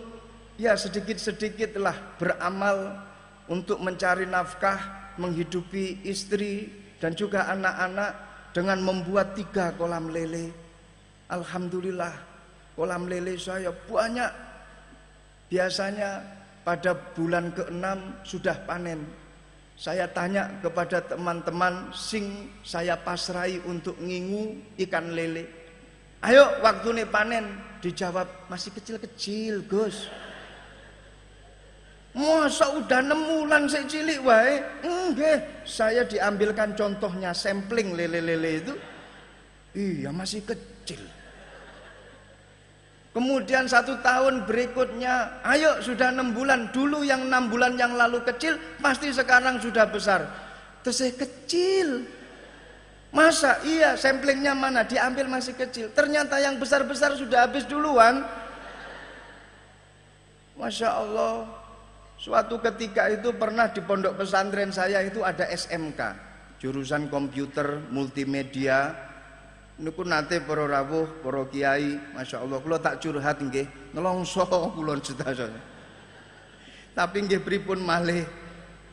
ya 0.61 0.77
sedikit-sedikit 0.77 1.75
lah 1.81 1.97
beramal 2.21 3.01
untuk 3.49 3.81
mencari 3.81 4.29
nafkah, 4.29 5.00
menghidupi 5.21 6.01
istri 6.09 6.65
dan 6.97 7.13
juga 7.13 7.45
anak-anak 7.53 8.11
dengan 8.51 8.81
membuat 8.81 9.37
tiga 9.37 9.73
kolam 9.77 10.09
lele. 10.09 10.49
Alhamdulillah 11.29 12.13
kolam 12.73 13.05
lele 13.05 13.37
saya 13.37 13.69
banyak. 13.69 14.31
Biasanya 15.51 16.23
pada 16.63 16.95
bulan 16.95 17.51
ke-6 17.51 17.85
sudah 18.23 18.55
panen. 18.63 19.03
Saya 19.75 20.05
tanya 20.13 20.61
kepada 20.61 21.01
teman-teman 21.01 21.89
sing 21.91 22.53
saya 22.61 22.93
pasrai 22.95 23.57
untuk 23.65 23.97
ngingu 23.97 24.77
ikan 24.87 25.11
lele. 25.11 25.49
Ayo 26.21 26.61
waktu 26.61 26.87
ini 26.93 27.03
panen. 27.09 27.45
Dijawab 27.81 28.45
masih 28.45 28.69
kecil-kecil 28.77 29.65
Gus. 29.65 30.05
Masa 32.11 32.75
udah 32.75 32.99
enam 32.99 33.23
bulan 33.23 33.71
saya 33.71 33.87
cilik 33.87 34.19
wae? 34.27 34.59
Enggak, 34.83 35.63
saya 35.63 36.03
diambilkan 36.03 36.75
contohnya 36.75 37.31
sampling 37.31 37.95
lele-lele 37.95 38.51
itu. 38.59 38.73
Iya 39.71 40.11
masih 40.11 40.43
kecil. 40.43 40.99
Kemudian 43.11 43.67
satu 43.67 43.99
tahun 43.99 44.43
berikutnya, 44.43 45.43
ayo 45.43 45.79
sudah 45.79 46.11
enam 46.11 46.35
bulan. 46.35 46.71
Dulu 46.71 47.03
yang 47.03 47.27
enam 47.27 47.47
bulan 47.47 47.79
yang 47.79 47.95
lalu 47.95 48.23
kecil, 48.27 48.59
pasti 48.79 49.11
sekarang 49.11 49.59
sudah 49.63 49.87
besar. 49.87 50.27
Terus 50.83 50.95
saya 50.99 51.13
kecil. 51.15 52.07
Masa 53.11 53.59
iya 53.67 53.99
samplingnya 53.99 54.55
mana? 54.55 54.87
Diambil 54.87 55.27
masih 55.27 55.55
kecil. 55.55 55.91
Ternyata 55.91 56.39
yang 56.39 56.55
besar-besar 56.55 57.15
sudah 57.19 57.47
habis 57.47 57.67
duluan. 57.67 58.23
Masya 60.55 60.89
Allah. 60.91 61.60
Suatu 62.21 62.61
ketika 62.61 63.09
itu 63.09 63.33
pernah 63.33 63.73
di 63.73 63.81
pondok 63.81 64.21
pesantren 64.21 64.69
saya 64.69 65.01
itu 65.01 65.25
ada 65.25 65.49
SMK. 65.49 66.29
Jurusan 66.61 67.09
komputer 67.09 67.81
multimedia 67.89 68.93
niku 69.81 70.05
nate 70.05 70.37
para 70.45 70.69
rawuh, 70.69 71.25
para 71.25 71.41
kiai, 71.49 71.97
masyaallah 72.13 72.61
kula 72.61 72.77
tak 72.77 73.01
curhat 73.01 73.41
nggih, 73.41 73.97
nelongso 73.97 74.45
kula 74.77 75.01
sedasa. 75.01 75.49
Tapi 76.93 77.17
nggih 77.25 77.41
pripun 77.41 77.81
malih 77.81 78.21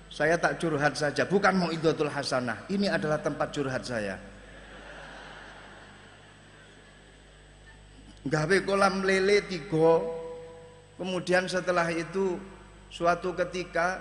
saya 0.09 0.41
tak 0.41 0.57
curhat 0.57 0.97
saja, 0.97 1.29
bukan 1.29 1.53
mau 1.53 1.69
idotul 1.69 2.09
hasanah. 2.09 2.64
Ini 2.73 2.88
adalah 2.88 3.21
tempat 3.21 3.53
curhat 3.53 3.85
saya. 3.85 4.17
Gawe 8.25 8.57
kolam 8.64 9.05
lele 9.05 9.45
tiga, 9.45 10.01
kemudian 10.97 11.45
setelah 11.45 11.93
itu 11.93 12.41
suatu 12.88 13.37
ketika 13.37 14.01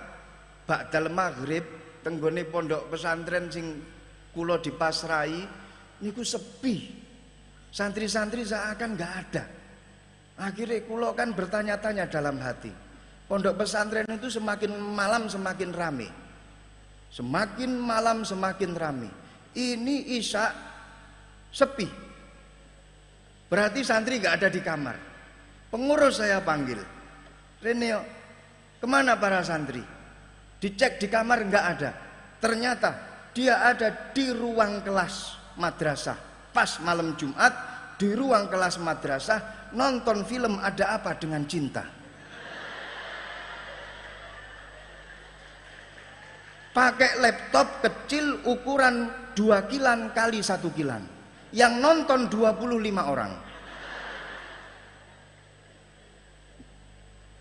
Ba'dal 0.68 1.08
Maghrib 1.08 1.64
tenggone 2.04 2.44
pondok 2.44 2.92
pesantren 2.92 3.48
sing 3.48 3.80
kula 4.32 4.60
dipasrai 4.60 5.44
niku 6.04 6.22
sepi. 6.22 7.06
Santri-santri 7.68 8.48
seakan 8.48 8.96
nggak 8.96 9.12
ada. 9.28 9.44
Akhirnya 10.38 10.80
kulo 10.86 11.12
kan 11.12 11.34
bertanya-tanya 11.34 12.08
dalam 12.08 12.40
hati. 12.40 12.70
Pondok 13.28 13.60
pesantren 13.60 14.08
itu 14.08 14.32
semakin 14.32 14.72
malam 14.72 15.28
semakin 15.28 15.70
rame. 15.74 16.08
Semakin 17.12 17.76
malam 17.76 18.24
semakin 18.24 18.72
rame. 18.72 19.10
Ini 19.52 20.16
Isya 20.16 20.44
sepi. 21.52 21.88
Berarti 23.48 23.80
santri 23.84 24.20
nggak 24.20 24.44
ada 24.44 24.48
di 24.48 24.60
kamar. 24.60 24.96
Pengurus 25.68 26.20
saya 26.20 26.40
panggil. 26.40 26.80
Reneo, 27.60 28.00
ke 28.78 28.86
mana 28.86 29.18
para 29.18 29.42
santri? 29.42 29.82
Dicek 30.58 30.98
di 31.02 31.06
kamar 31.06 31.46
nggak 31.46 31.64
ada. 31.76 31.90
Ternyata 32.38 32.90
dia 33.34 33.62
ada 33.62 34.14
di 34.14 34.30
ruang 34.34 34.82
kelas 34.82 35.38
madrasah 35.58 36.18
pas 36.54 36.78
malam 36.82 37.14
Jumat 37.14 37.54
di 37.98 38.14
ruang 38.14 38.50
kelas 38.50 38.82
madrasah 38.82 39.70
nonton 39.74 40.26
film 40.26 40.58
ada 40.58 40.98
apa 40.98 41.14
dengan 41.18 41.46
cinta 41.46 41.98
pakai 46.78 47.18
laptop 47.18 47.82
kecil 47.82 48.46
ukuran 48.46 49.10
2 49.34 49.70
kilan 49.70 50.14
kali 50.14 50.38
1 50.38 50.62
kilan. 50.78 51.02
Yang 51.50 51.74
nonton 51.82 52.20
25 52.30 53.02
orang. 53.02 53.32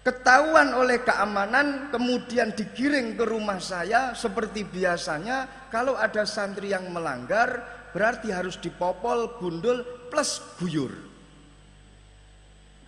Ketahuan 0.08 0.72
oleh 0.72 1.04
keamanan 1.04 1.92
kemudian 1.92 2.56
digiring 2.56 3.20
ke 3.20 3.28
rumah 3.28 3.60
saya 3.60 4.16
seperti 4.16 4.64
biasanya 4.64 5.68
kalau 5.68 6.00
ada 6.00 6.24
santri 6.24 6.72
yang 6.72 6.88
melanggar 6.96 7.60
berarti 7.92 8.32
harus 8.32 8.56
dipopol, 8.56 9.36
gundul 9.36 9.84
plus 10.08 10.40
guyur. 10.56 10.96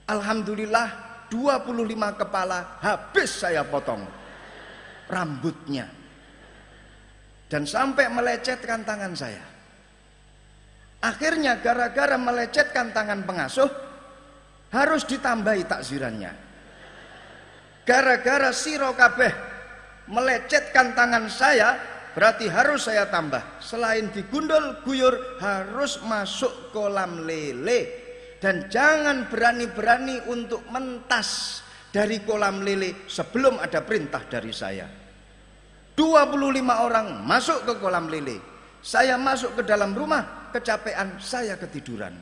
Alhamdulillah 0.07 0.87
25 1.27 2.23
kepala 2.23 2.79
habis 2.79 3.35
saya 3.35 3.67
potong 3.67 4.07
rambutnya. 5.11 5.91
Dan 7.51 7.67
sampai 7.67 8.07
melecetkan 8.07 8.87
tangan 8.87 9.11
saya. 9.11 9.43
Akhirnya 11.03 11.59
gara-gara 11.59 12.15
melecetkan 12.15 12.95
tangan 12.95 13.27
pengasuh 13.27 13.67
harus 14.71 15.03
ditambahi 15.03 15.67
takzirannya. 15.67 16.48
Gara-gara 17.89 18.53
siro 18.53 18.93
kabeh 18.93 19.33
melecetkan 20.13 20.93
tangan 20.93 21.25
saya, 21.25 21.73
berarti 22.13 22.45
harus 22.45 22.85
saya 22.85 23.09
tambah. 23.09 23.41
Selain 23.57 24.13
digundul, 24.13 24.85
guyur, 24.85 25.41
harus 25.41 25.97
masuk 26.05 26.69
kolam 26.69 27.25
lele. 27.25 28.05
Dan 28.37 28.69
jangan 28.69 29.25
berani-berani 29.25 30.29
untuk 30.29 30.69
mentas 30.69 31.59
dari 31.89 32.21
kolam 32.21 32.61
lele 32.61 33.09
sebelum 33.09 33.57
ada 33.57 33.81
perintah 33.81 34.21
dari 34.21 34.53
saya. 34.53 34.85
25 35.97 36.85
orang 36.85 37.25
masuk 37.25 37.65
ke 37.65 37.73
kolam 37.81 38.05
lele. 38.05 38.37
Saya 38.85 39.17
masuk 39.17 39.57
ke 39.57 39.61
dalam 39.65 39.97
rumah, 39.97 40.53
kecapean, 40.53 41.17
saya 41.17 41.57
ketiduran. 41.57 42.13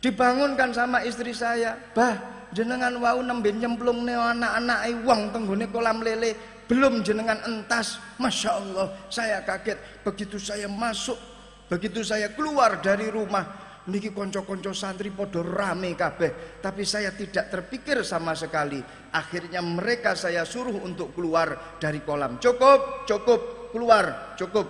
Dibangunkan 0.00 0.72
sama 0.72 1.04
istri 1.04 1.36
saya, 1.36 1.76
"Bah, 1.92 2.48
jenengan 2.56 2.96
wau 2.96 3.20
nembe 3.20 3.52
nyemplung 3.52 4.00
neo 4.08 4.24
anak-anak 4.24 5.04
wong 5.04 5.28
tenggone 5.28 5.68
kolam 5.68 6.00
lele, 6.00 6.64
belum 6.64 7.04
jenengan 7.04 7.36
entas." 7.44 8.00
Masya 8.16 8.50
Allah, 8.50 8.86
saya 9.12 9.44
kaget. 9.44 10.00
Begitu 10.00 10.40
saya 10.40 10.72
masuk, 10.72 11.20
begitu 11.68 12.00
saya 12.00 12.32
keluar 12.32 12.80
dari 12.80 13.12
rumah, 13.12 13.44
niki 13.92 14.08
konco-konco 14.16 14.72
santri 14.72 15.12
podo 15.12 15.44
rame 15.44 15.92
kabeh, 15.92 16.60
tapi 16.64 16.88
saya 16.88 17.12
tidak 17.12 17.52
terpikir 17.52 18.00
sama 18.00 18.32
sekali. 18.32 18.80
Akhirnya 19.12 19.60
mereka 19.60 20.16
saya 20.16 20.48
suruh 20.48 20.80
untuk 20.80 21.12
keluar 21.12 21.76
dari 21.76 22.00
kolam. 22.00 22.40
Cukup, 22.40 23.04
cukup, 23.04 23.68
keluar, 23.68 24.32
cukup. 24.40 24.64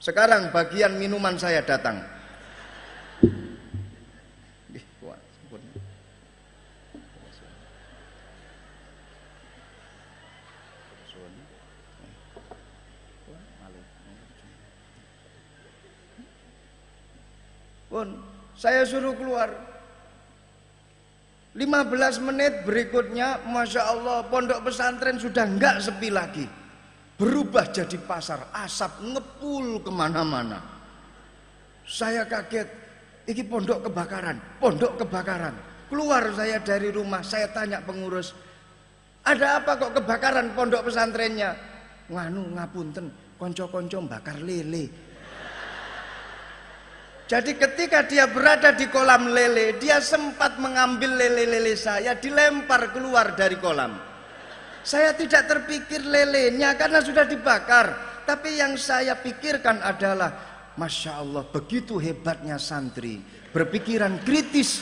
Sekarang 0.00 0.48
bagian 0.56 0.96
minuman 0.96 1.36
saya 1.36 1.60
datang. 1.60 2.00
Pun 17.88 18.20
saya 18.52 18.84
suruh 18.84 19.16
keluar. 19.16 19.48
15 21.56 22.22
menit 22.22 22.62
berikutnya 22.62 23.42
Masya 23.48 23.82
Allah 23.82 24.22
pondok 24.30 24.68
pesantren 24.68 25.18
sudah 25.18 25.48
enggak 25.48 25.82
sepi 25.82 26.12
lagi. 26.12 26.46
Berubah 27.18 27.66
jadi 27.74 27.98
pasar 27.98 28.46
Asap 28.54 29.02
ngepul 29.02 29.82
ke 29.82 29.90
mana-mana. 29.90 30.62
Saya 31.82 32.22
kaget 32.22 32.68
Iki 33.26 33.42
pondok 33.50 33.90
kebakaran 33.90 34.38
Pondok 34.62 35.02
kebakaran. 35.02 35.50
Keluar 35.90 36.30
saya 36.36 36.62
dari 36.62 36.94
rumah 36.94 37.24
Saya 37.26 37.50
tanya 37.50 37.82
pengurus 37.82 38.36
Ada 39.26 39.58
apa 39.58 39.74
kok 39.82 39.98
kebakaran 39.98 40.54
pondok 40.54 40.86
pesantrennya? 40.86 41.58
Nganu 42.06 42.54
ngapunten 42.54 43.10
Konco-konco 43.34 43.98
bakar 44.06 44.38
lele 44.38 45.07
jadi 47.28 47.60
ketika 47.60 48.08
dia 48.08 48.24
berada 48.24 48.72
di 48.72 48.88
kolam 48.88 49.28
lele, 49.28 49.76
dia 49.76 50.00
sempat 50.00 50.56
mengambil 50.56 51.12
lele-lele 51.12 51.76
saya, 51.76 52.16
dilempar 52.16 52.88
keluar 52.96 53.36
dari 53.36 53.60
kolam. 53.60 54.00
Saya 54.80 55.12
tidak 55.12 55.44
terpikir 55.44 56.00
lelenya 56.08 56.72
karena 56.80 57.04
sudah 57.04 57.28
dibakar. 57.28 57.92
Tapi 58.24 58.56
yang 58.56 58.80
saya 58.80 59.12
pikirkan 59.20 59.84
adalah, 59.84 60.32
Masya 60.80 61.20
Allah 61.20 61.44
begitu 61.44 62.00
hebatnya 62.00 62.56
santri. 62.56 63.20
Berpikiran 63.52 64.24
kritis. 64.24 64.80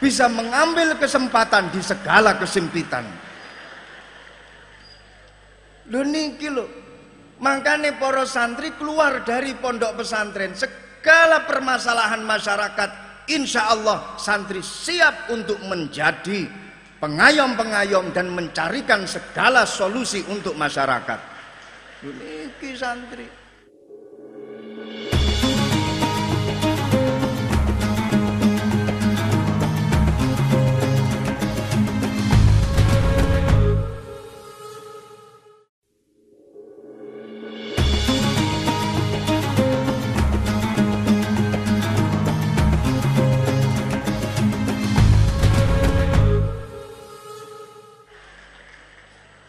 Bisa 0.00 0.32
mengambil 0.32 0.96
kesempatan 0.96 1.68
di 1.68 1.84
segala 1.84 2.32
kesempitan. 2.40 3.04
Lu 5.92 6.00
niki 6.00 6.48
lo. 6.48 6.64
Makanya 7.44 7.92
poros 8.00 8.32
santri 8.32 8.72
keluar 8.72 9.20
dari 9.20 9.52
pondok 9.52 10.00
pesantren 10.00 10.56
segala 11.02 11.42
permasalahan 11.50 12.22
masyarakat 12.22 12.90
insya 13.26 13.74
Allah 13.74 14.14
santri 14.22 14.62
siap 14.62 15.34
untuk 15.34 15.58
menjadi 15.66 16.46
pengayom-pengayom 17.02 18.14
dan 18.14 18.30
mencarikan 18.30 19.02
segala 19.10 19.66
solusi 19.66 20.22
untuk 20.30 20.54
masyarakat. 20.54 21.18
Ini 22.06 22.70
santri 22.78 23.41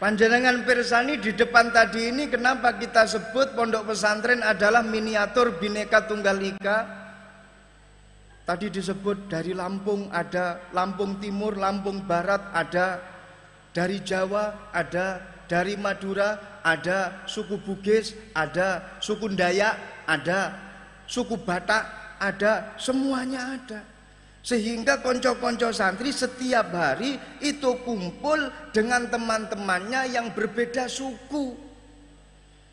Panjenengan 0.04 0.68
Pirsani 0.68 1.16
di 1.16 1.32
depan 1.32 1.72
tadi 1.72 2.12
ini 2.12 2.28
kenapa 2.28 2.76
kita 2.76 3.08
sebut 3.08 3.56
pondok 3.56 3.88
pesantren 3.88 4.44
adalah 4.44 4.84
miniatur 4.84 5.56
bineka 5.64 6.04
tunggal 6.04 6.44
ika? 6.44 6.84
Tadi 8.44 8.68
disebut 8.68 9.32
dari 9.32 9.56
Lampung 9.56 10.12
ada 10.12 10.60
Lampung 10.76 11.24
Timur, 11.24 11.56
Lampung 11.56 12.04
Barat 12.04 12.52
ada 12.52 13.00
dari 13.72 14.04
Jawa 14.04 14.76
ada 14.76 15.24
dari 15.48 15.80
Madura 15.80 16.60
ada 16.68 17.24
suku 17.24 17.64
Bugis, 17.64 18.12
ada 18.36 19.00
suku 19.00 19.32
Dayak, 19.32 20.04
ada 20.04 20.52
suku 21.08 21.40
Batak, 21.40 22.20
ada 22.20 22.76
semuanya 22.76 23.56
ada. 23.56 23.93
Sehingga 24.44 25.00
konco-konco 25.00 25.72
santri 25.72 26.12
setiap 26.12 26.76
hari 26.76 27.16
itu 27.40 27.80
kumpul 27.88 28.52
dengan 28.76 29.08
teman-temannya 29.08 30.12
yang 30.12 30.36
berbeda 30.36 30.92
suku. 30.92 31.56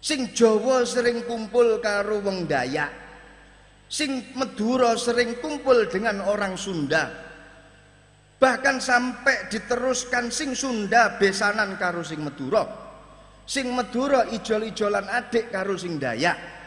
Sing 0.02 0.34
Jawa 0.34 0.82
sering 0.82 1.22
kumpul 1.30 1.78
karo 1.78 2.18
wong 2.26 2.50
Dayak. 2.50 2.90
Sing 3.86 4.34
Madura 4.34 4.98
sering 4.98 5.38
kumpul 5.38 5.86
dengan 5.86 6.26
orang 6.26 6.58
Sunda. 6.58 7.06
Bahkan 8.40 8.76
sampai 8.82 9.46
diteruskan 9.46 10.26
sing 10.34 10.58
Sunda 10.58 11.22
besanan 11.22 11.78
karo 11.78 12.02
sing 12.02 12.18
Madura. 12.26 12.66
Sing 13.46 13.70
Madura 13.70 14.26
ijol-ijolan 14.26 15.06
adik 15.06 15.54
karo 15.54 15.78
sing 15.78 16.02
Dayak. 16.02 16.59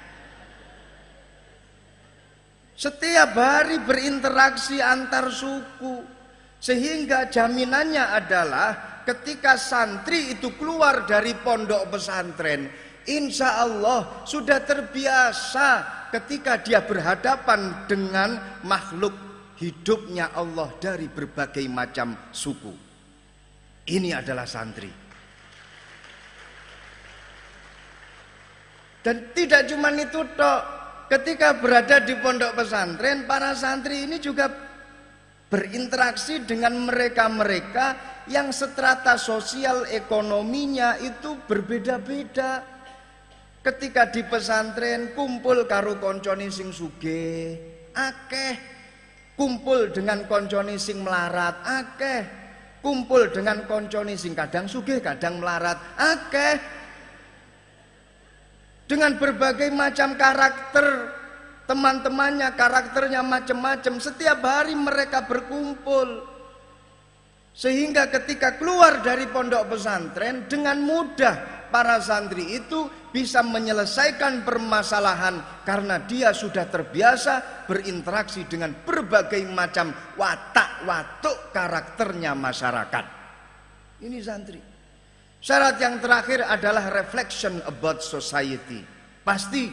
Setiap 2.83 3.31
hari 3.39 3.79
berinteraksi 3.79 4.83
antar 4.83 5.31
suku. 5.31 6.03
Sehingga 6.59 7.31
jaminannya 7.31 8.11
adalah 8.11 8.99
ketika 9.07 9.55
santri 9.55 10.35
itu 10.35 10.51
keluar 10.59 11.07
dari 11.07 11.31
pondok 11.31 11.95
pesantren. 11.95 12.67
Insya 13.07 13.63
Allah 13.63 14.27
sudah 14.27 14.59
terbiasa 14.63 15.67
ketika 16.11 16.59
dia 16.59 16.83
berhadapan 16.83 17.87
dengan 17.87 18.59
makhluk 18.67 19.15
hidupnya 19.63 20.35
Allah 20.35 20.67
dari 20.79 21.07
berbagai 21.07 21.63
macam 21.71 22.35
suku. 22.35 22.71
Ini 23.87 24.11
adalah 24.19 24.43
santri. 24.43 24.91
Dan 29.03 29.35
tidak 29.35 29.67
cuma 29.67 29.91
itu 29.91 30.19
toh 30.35 30.82
ketika 31.11 31.57
berada 31.59 32.03
di 32.03 32.15
pondok 32.19 32.57
pesantren 32.57 33.27
para 33.27 33.55
santri 33.55 34.07
ini 34.07 34.19
juga 34.19 34.51
berinteraksi 35.53 36.41
dengan 36.49 36.73
mereka-mereka 36.89 38.13
yang 38.25 38.49
strata 38.49 39.21
sosial 39.21 39.85
ekonominya 39.85 40.97
itu 40.97 41.37
berbeda-beda. 41.45 42.65
Ketika 43.63 44.11
di 44.11 44.27
pesantren 44.27 45.15
kumpul 45.15 45.63
karo 45.69 45.95
koncone 46.01 46.51
sing 46.51 46.73
suge, 46.73 47.55
akeh. 47.95 48.73
Kumpul 49.33 49.89
dengan 49.89 50.29
koncone 50.29 50.75
sing 50.75 50.99
melarat, 51.01 51.63
akeh. 51.63 52.21
Kumpul 52.83 53.31
dengan 53.31 53.63
koncone 53.63 54.19
sing 54.19 54.35
kadang 54.35 54.67
suge, 54.67 54.99
kadang 54.99 55.39
melarat, 55.39 55.79
akeh 55.95 56.82
dengan 58.89 59.15
berbagai 59.15 59.71
macam 59.71 60.15
karakter 60.19 61.09
teman-temannya 61.63 62.51
karakternya 62.59 63.23
macam-macam 63.23 63.93
setiap 64.03 64.43
hari 64.43 64.75
mereka 64.75 65.23
berkumpul 65.23 66.27
sehingga 67.53 68.09
ketika 68.09 68.57
keluar 68.57 69.05
dari 69.05 69.29
pondok 69.29 69.77
pesantren 69.77 70.49
dengan 70.49 70.81
mudah 70.81 71.69
para 71.69 72.01
santri 72.01 72.57
itu 72.57 72.89
bisa 73.13 73.45
menyelesaikan 73.45 74.41
permasalahan 74.41 75.61
karena 75.61 76.01
dia 76.05 76.33
sudah 76.33 76.65
terbiasa 76.65 77.65
berinteraksi 77.69 78.49
dengan 78.49 78.73
berbagai 78.73 79.41
macam 79.49 79.93
watak-watuk 80.17 81.53
karakternya 81.53 82.33
masyarakat. 82.33 83.05
Ini 84.01 84.17
santri. 84.21 84.72
Syarat 85.43 85.75
yang 85.75 85.99
terakhir 85.99 86.39
adalah 86.47 86.87
reflection 86.87 87.59
about 87.67 87.99
society. 87.99 88.79
Pasti 89.27 89.67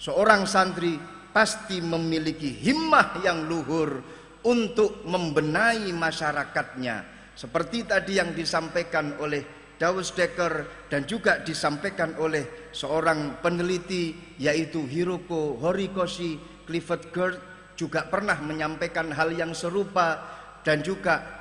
seorang 0.00 0.48
santri 0.48 0.96
pasti 1.36 1.84
memiliki 1.84 2.48
himmah 2.48 3.20
yang 3.20 3.44
luhur 3.44 4.00
untuk 4.48 5.04
membenahi 5.04 5.92
masyarakatnya. 5.92 7.28
Seperti 7.36 7.84
tadi 7.84 8.16
yang 8.16 8.32
disampaikan 8.32 9.20
oleh 9.20 9.44
Dawes 9.76 10.16
Dekker 10.16 10.88
dan 10.88 11.04
juga 11.04 11.44
disampaikan 11.44 12.16
oleh 12.16 12.72
seorang 12.72 13.44
peneliti 13.44 14.16
yaitu 14.40 14.88
Hiroko 14.88 15.60
Horikoshi 15.60 16.64
Clifford 16.64 17.12
Gert 17.12 17.38
juga 17.76 18.08
pernah 18.08 18.40
menyampaikan 18.40 19.12
hal 19.12 19.36
yang 19.36 19.52
serupa 19.52 20.24
dan 20.64 20.80
juga 20.80 21.35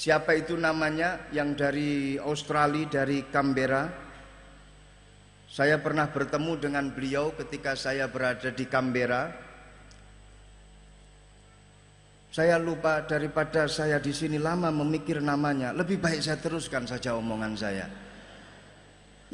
siapa 0.00 0.32
itu 0.32 0.56
namanya 0.56 1.28
yang 1.28 1.52
dari 1.52 2.16
Australia 2.16 3.04
dari 3.04 3.28
Canberra 3.28 3.84
saya 5.44 5.76
pernah 5.76 6.08
bertemu 6.08 6.56
dengan 6.56 6.88
beliau 6.88 7.36
ketika 7.36 7.76
saya 7.76 8.08
berada 8.08 8.48
di 8.48 8.64
Canberra 8.64 9.28
saya 12.32 12.56
lupa 12.56 13.04
daripada 13.04 13.68
saya 13.68 13.98
di 13.98 14.14
sini 14.14 14.38
lama 14.38 14.70
memikir 14.70 15.18
namanya. 15.18 15.74
Lebih 15.74 15.98
baik 15.98 16.22
saya 16.22 16.38
teruskan 16.38 16.86
saja 16.86 17.18
omongan 17.18 17.58
saya. 17.58 17.90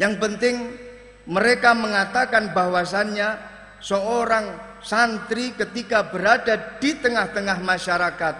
Yang 0.00 0.16
penting 0.16 0.56
mereka 1.28 1.76
mengatakan 1.76 2.56
bahwasannya 2.56 3.36
seorang 3.84 4.80
santri 4.80 5.52
ketika 5.52 6.08
berada 6.08 6.80
di 6.80 6.96
tengah-tengah 6.96 7.60
masyarakat 7.60 8.34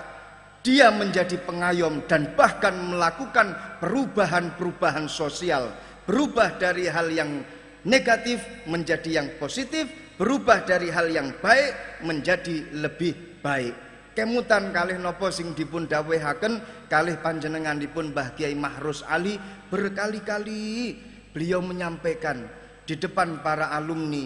dia 0.67 0.91
menjadi 0.91 1.39
pengayom 1.47 2.11
dan 2.11 2.35
bahkan 2.35 2.75
melakukan 2.75 3.79
perubahan-perubahan 3.79 5.07
sosial, 5.07 5.71
berubah 6.03 6.59
dari 6.59 6.91
hal 6.91 7.07
yang 7.15 7.39
negatif 7.87 8.43
menjadi 8.67 9.23
yang 9.23 9.29
positif, 9.39 9.87
berubah 10.19 10.67
dari 10.67 10.91
hal 10.91 11.07
yang 11.07 11.39
baik 11.39 12.03
menjadi 12.03 12.83
lebih 12.83 13.39
baik. 13.39 13.87
Kemutan 14.19 14.75
kalih 14.75 14.99
nopo 14.99 15.31
sing 15.31 15.55
dipun 15.55 15.87
dawuhaken 15.87 16.89
kalih 16.91 17.15
panjenenganipun 17.23 18.11
Mbah 18.11 18.35
Kiai 18.35 18.59
Mahrus 18.59 19.07
Ali 19.07 19.39
berkali-kali 19.71 20.99
beliau 21.31 21.63
menyampaikan 21.63 22.43
di 22.83 22.99
depan 22.99 23.39
para 23.45 23.71
alumni 23.71 24.25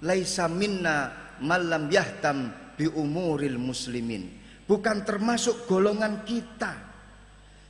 laisa 0.00 0.46
minna 0.46 1.10
malam 1.42 1.90
yahtam 1.90 2.54
bi 2.78 2.86
umuril 2.86 3.58
muslimin 3.58 4.41
bukan 4.72 5.04
termasuk 5.04 5.68
golongan 5.68 6.24
kita. 6.24 6.72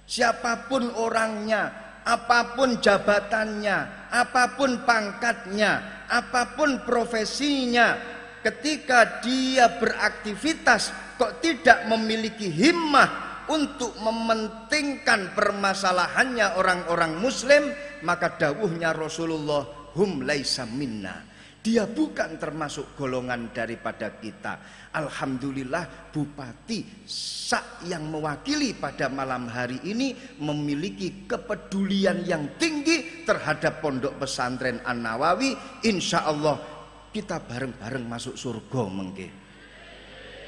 Siapa 0.07 0.71
pun 0.71 0.87
orangnya 1.03 1.83
apa 2.07 2.55
pun 2.55 2.79
jabatannya 2.79 4.11
apa 4.11 4.55
pun 4.59 4.87
pangkatnya 4.87 6.03
apa 6.11 6.55
pun 6.59 6.83
profesinya 6.83 7.95
ketika 8.43 9.23
dia 9.23 9.79
beraktivitas 9.79 10.91
kok 11.15 11.38
tidak 11.38 11.87
memiliki 11.87 12.51
himmah 12.51 13.47
untuk 13.47 13.95
mementingkan 14.03 15.31
permasalahannya 15.31 16.59
orang-orang 16.59 17.23
muslim 17.23 17.71
maka 18.03 18.35
dawuhnya 18.35 18.91
Rasulullah 18.91 19.95
hum 19.95 20.27
laisa 20.27 20.67
minna 20.67 21.32
dia 21.62 21.87
bukan 21.87 22.42
termasuk 22.42 22.98
golongan 22.98 23.55
daripada 23.55 24.18
kita 24.18 24.59
Alhamdulillah 24.90 26.11
Bupati 26.11 27.07
Sak 27.07 27.87
yang 27.87 28.11
mewakili 28.11 28.75
pada 28.75 29.07
malam 29.07 29.46
hari 29.46 29.79
ini 29.87 30.12
memiliki 30.42 31.31
kepedulian 31.31 32.27
yang 32.27 32.59
tinggi 32.59 33.22
terhadap 33.22 33.79
pondok 33.79 34.18
pesantren 34.18 34.83
An 34.83 35.07
Nawawi 35.07 35.55
Insya 35.87 36.27
Allah 36.27 36.72
kita 37.12 37.44
bareng-bareng 37.44 38.09
masuk 38.09 38.35
surga 38.40 38.83
mengke. 38.88 39.29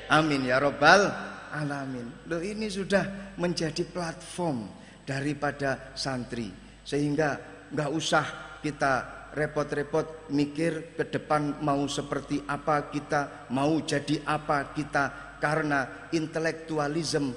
Amin 0.08 0.48
ya 0.48 0.56
robbal 0.56 1.12
alamin. 1.52 2.24
Loh 2.26 2.40
ini 2.40 2.72
sudah 2.72 3.36
menjadi 3.36 3.84
platform 3.84 4.64
daripada 5.04 5.92
santri 5.92 6.48
sehingga 6.80 7.36
nggak 7.68 7.90
usah 7.92 8.26
kita 8.64 8.92
repot-repot 9.34 10.30
mikir 10.30 10.94
ke 10.94 11.10
depan 11.10 11.58
mau 11.60 11.84
seperti 11.90 12.40
apa 12.46 12.88
kita, 12.88 13.50
mau 13.50 13.74
jadi 13.82 14.22
apa 14.22 14.70
kita 14.72 15.36
karena 15.42 16.08
intelektualisme 16.14 17.34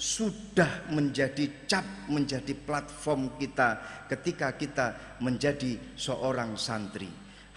sudah 0.00 0.88
menjadi 0.88 1.68
cap, 1.68 1.84
menjadi 2.08 2.56
platform 2.56 3.36
kita 3.36 3.76
ketika 4.08 4.56
kita 4.56 5.18
menjadi 5.20 5.76
seorang 5.92 6.56
santri. 6.56 7.10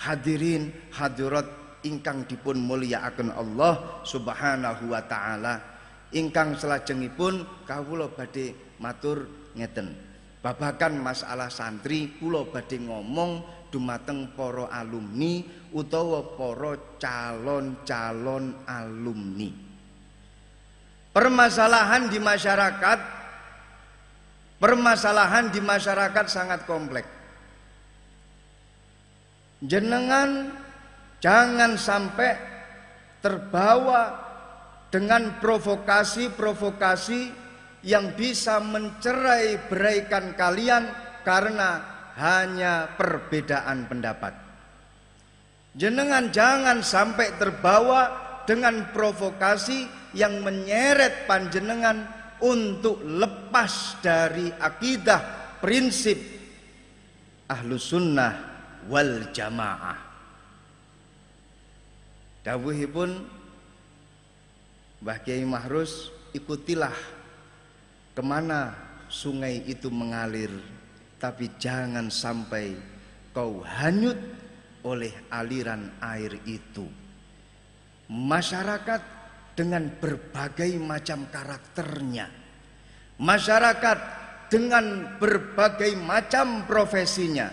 Hadirin 0.03 0.91
hadirat 0.91 1.47
ingkang 1.88 2.27
dipun 2.27 2.60
mulyakaken 2.60 3.32
Allah 3.32 4.03
Subhanahu 4.03 4.91
wa 4.91 4.99
taala. 5.08 5.56
Ingkang 6.12 6.60
selajengipun 6.60 7.63
kawula 7.63 8.12
badhe 8.12 8.75
matur 8.84 9.23
ngeten. 9.56 9.95
Babakan 10.43 10.99
masalah 10.99 11.47
santri 11.47 12.19
kula 12.19 12.43
badhe 12.51 12.75
ngomong 12.75 13.62
dumateng 13.73 14.38
para 14.38 14.69
alumni 14.69 15.41
utawa 15.73 16.21
para 16.38 16.77
calon-calon 17.01 18.53
alumni. 18.69 19.49
Permasalahan 21.09 22.13
di 22.13 22.21
masyarakat 22.21 22.99
permasalahan 24.62 25.49
di 25.49 25.57
masyarakat 25.57 26.25
sangat 26.29 26.69
kompleks. 26.69 27.09
Jenengan 29.65 30.62
Jangan 31.23 31.79
sampai 31.79 32.36
terbawa 33.23 34.12
dengan 34.91 35.39
provokasi-provokasi 35.39 37.31
yang 37.88 38.12
bisa 38.12 38.59
mencerai 38.59 39.71
beraikan 39.71 40.36
kalian 40.36 40.83
karena 41.23 41.92
hanya 42.17 42.93
perbedaan 42.93 43.89
pendapat. 43.89 44.34
Jenengan 45.73 46.30
jangan 46.30 46.86
sampai 46.86 47.34
terbawa 47.41 48.02
dengan 48.45 48.93
provokasi 48.93 49.89
yang 50.13 50.45
menyeret 50.45 51.26
panjenengan 51.26 52.06
untuk 52.43 53.02
lepas 53.02 53.97
dari 54.04 54.54
akidah 54.54 55.58
prinsip 55.58 56.19
ahlu 57.49 57.80
sunnah 57.80 58.34
wal 58.86 59.34
jamaah. 59.34 59.97
Dawuhipun 62.43 63.10
Mbah 64.99 65.19
Kiai 65.23 65.43
Mahrus 65.47 66.12
ikutilah 66.36 66.95
ke 68.13 68.21
mana 68.21 68.76
sungai 69.08 69.63
itu 69.63 69.88
mengalir 69.88 70.52
tapi 71.23 71.55
jangan 71.55 72.12
sampai 72.12 72.75
kau 73.31 73.63
hanyut 73.63 74.19
oleh 74.83 75.31
aliran 75.31 75.88
air 76.03 76.36
itu. 76.43 76.83
Masyarakat 78.12 79.01
dengan 79.55 79.88
berbagai 79.88 80.75
macam 80.83 81.31
karakternya. 81.31 82.27
Masyarakat 83.23 83.97
dengan 84.51 85.15
berbagai 85.15 85.95
macam 85.95 86.67
profesinya. 86.67 87.47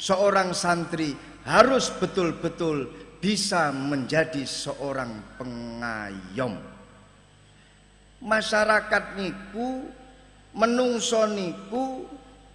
Seorang 0.00 0.56
santri 0.56 1.12
harus 1.44 1.92
betul-betul 1.92 2.88
bisa 3.20 3.68
menjadi 3.68 4.48
seorang 4.48 5.36
pengayom. 5.36 6.56
Masyarakat 8.24 9.04
niku 9.20 9.84
menungso 10.56 11.28
niku 11.28 12.08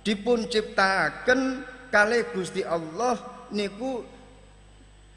dipun 0.05 0.45
ciptaken 0.45 1.65
kalih 1.89 2.29
Gusti 2.29 2.61
Allah 2.61 3.17
niku 3.49 4.05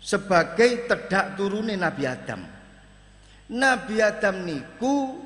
sebagai 0.01 0.88
tedak 0.88 1.37
turune 1.37 1.77
Nabi 1.77 2.09
Adam. 2.09 2.40
Nabi 3.53 3.96
Adam 4.01 4.48
niku 4.48 5.20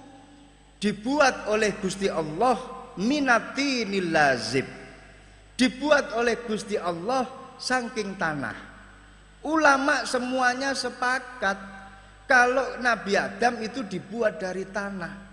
dibuat 0.82 1.46
oleh 1.46 1.78
Gusti 1.78 2.10
Allah 2.10 2.58
minati 2.98 3.86
nilazib. 3.86 4.66
Dibuat 5.54 6.18
oleh 6.18 6.42
Gusti 6.42 6.74
Allah 6.74 7.54
saking 7.54 8.18
tanah. 8.18 8.74
Ulama 9.46 10.02
semuanya 10.02 10.74
sepakat 10.74 11.58
kalau 12.26 12.82
Nabi 12.82 13.14
Adam 13.14 13.62
itu 13.62 13.86
dibuat 13.86 14.42
dari 14.42 14.66
tanah. 14.66 15.31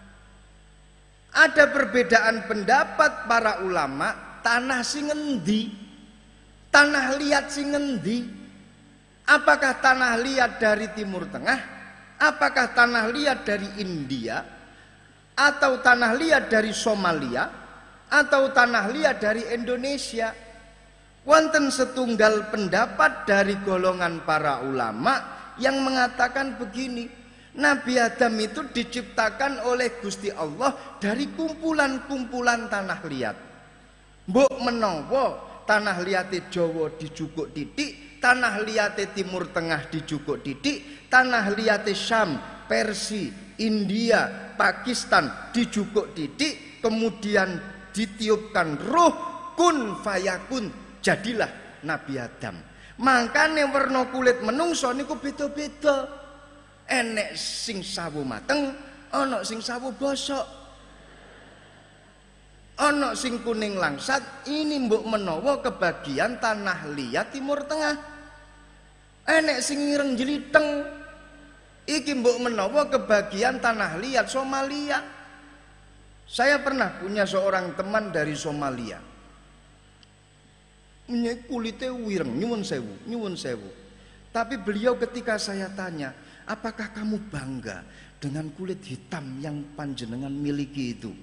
Ada 1.30 1.70
perbedaan 1.70 2.50
pendapat 2.50 3.30
para 3.30 3.62
ulama, 3.62 4.42
tanah 4.42 4.82
sing 4.82 5.14
ngendi? 5.14 5.70
Tanah 6.74 7.18
liat 7.18 7.46
sing 7.54 7.70
ngendi? 7.74 8.20
Apakah 9.30 9.78
tanah 9.78 10.18
liat 10.18 10.58
dari 10.58 10.90
Timur 10.98 11.30
Tengah? 11.30 11.60
Apakah 12.18 12.74
tanah 12.74 13.14
liat 13.14 13.46
dari 13.46 13.70
India? 13.78 14.42
Atau 15.38 15.80
tanah 15.86 16.18
liat 16.18 16.50
dari 16.50 16.74
Somalia? 16.74 17.46
Atau 18.10 18.50
tanah 18.50 18.90
liat 18.90 19.22
dari 19.22 19.46
Indonesia? 19.54 20.34
Wonten 21.30 21.70
setunggal 21.70 22.50
pendapat 22.50 23.30
dari 23.30 23.54
golongan 23.62 24.26
para 24.26 24.66
ulama 24.66 25.38
yang 25.62 25.78
mengatakan 25.84 26.58
begini, 26.58 27.19
Nabi 27.58 27.98
Adam 27.98 28.38
itu 28.38 28.62
diciptakan 28.70 29.66
oleh 29.66 29.98
Gusti 29.98 30.30
Allah 30.30 31.00
dari 31.02 31.34
kumpulan-kumpulan 31.34 32.70
tanah 32.70 33.02
liat. 33.10 33.38
Mbok 34.30 34.56
menowo 34.62 35.26
tanah 35.66 35.98
liate 36.06 36.46
Jawa 36.54 36.94
dijukuk 36.94 37.50
titik, 37.50 38.22
tanah 38.22 38.62
liate 38.62 39.10
Timur 39.10 39.50
Tengah 39.50 39.90
dijukuk 39.90 40.46
titik, 40.46 41.10
tanah 41.10 41.50
liate 41.58 41.98
Syam, 41.98 42.38
Persi, 42.70 43.34
India, 43.66 44.54
Pakistan 44.54 45.50
dijukuk 45.50 46.14
titik, 46.14 46.82
kemudian 46.86 47.58
ditiupkan 47.90 48.78
roh 48.86 49.14
kun 49.58 49.98
fayakun 50.00 50.70
jadilah 51.02 51.82
Nabi 51.84 52.16
Adam 52.16 52.56
makanya 53.00 53.72
warna 53.72 54.12
kulit 54.12 54.44
menungso 54.44 54.92
niku 54.92 55.16
beda-beda 55.16 56.19
enek 56.90 57.38
sing 57.38 57.86
sawu 57.86 58.26
mateng 58.26 58.74
ana 59.14 59.46
sing 59.46 59.62
sawu 59.62 59.94
bosok. 59.94 60.58
Ana 62.80 63.12
sing 63.12 63.44
kuning 63.44 63.76
langsat 63.76 64.48
ini 64.48 64.80
mbok 64.88 65.04
menawa 65.04 65.60
kebagian 65.60 66.40
tanah 66.40 66.90
liat 66.96 67.28
timur 67.30 67.62
tengah. 67.68 67.96
Enek 69.28 69.60
sing 69.60 69.94
ireng 69.94 70.16
jeliteng 70.16 70.88
iki 71.84 72.16
mbok 72.16 72.40
menawa 72.40 72.88
kebagian 72.88 73.60
tanah 73.60 74.00
liat 74.00 74.32
Somalia. 74.32 75.04
Saya 76.30 76.62
pernah 76.64 76.96
punya 77.02 77.28
seorang 77.28 77.76
teman 77.76 78.16
dari 78.16 78.38
Somalia. 78.38 79.02
Kulitnya 81.50 81.90
wireng 81.90 82.38
nyuwun 82.38 82.62
sewu 82.62 82.94
nyuwun 83.10 83.34
sewu. 83.36 83.66
Tapi 84.30 84.62
beliau 84.62 84.94
ketika 84.96 85.42
saya 85.42 85.68
tanya 85.74 86.14
apakah 86.50 86.90
kamu 86.92 87.30
bangga 87.30 87.86
dengan 88.18 88.50
kulit 88.58 88.82
hitam 88.82 89.38
yang 89.38 89.62
panjenengan 89.78 90.34
miliki 90.34 90.98
itu? 90.98 91.14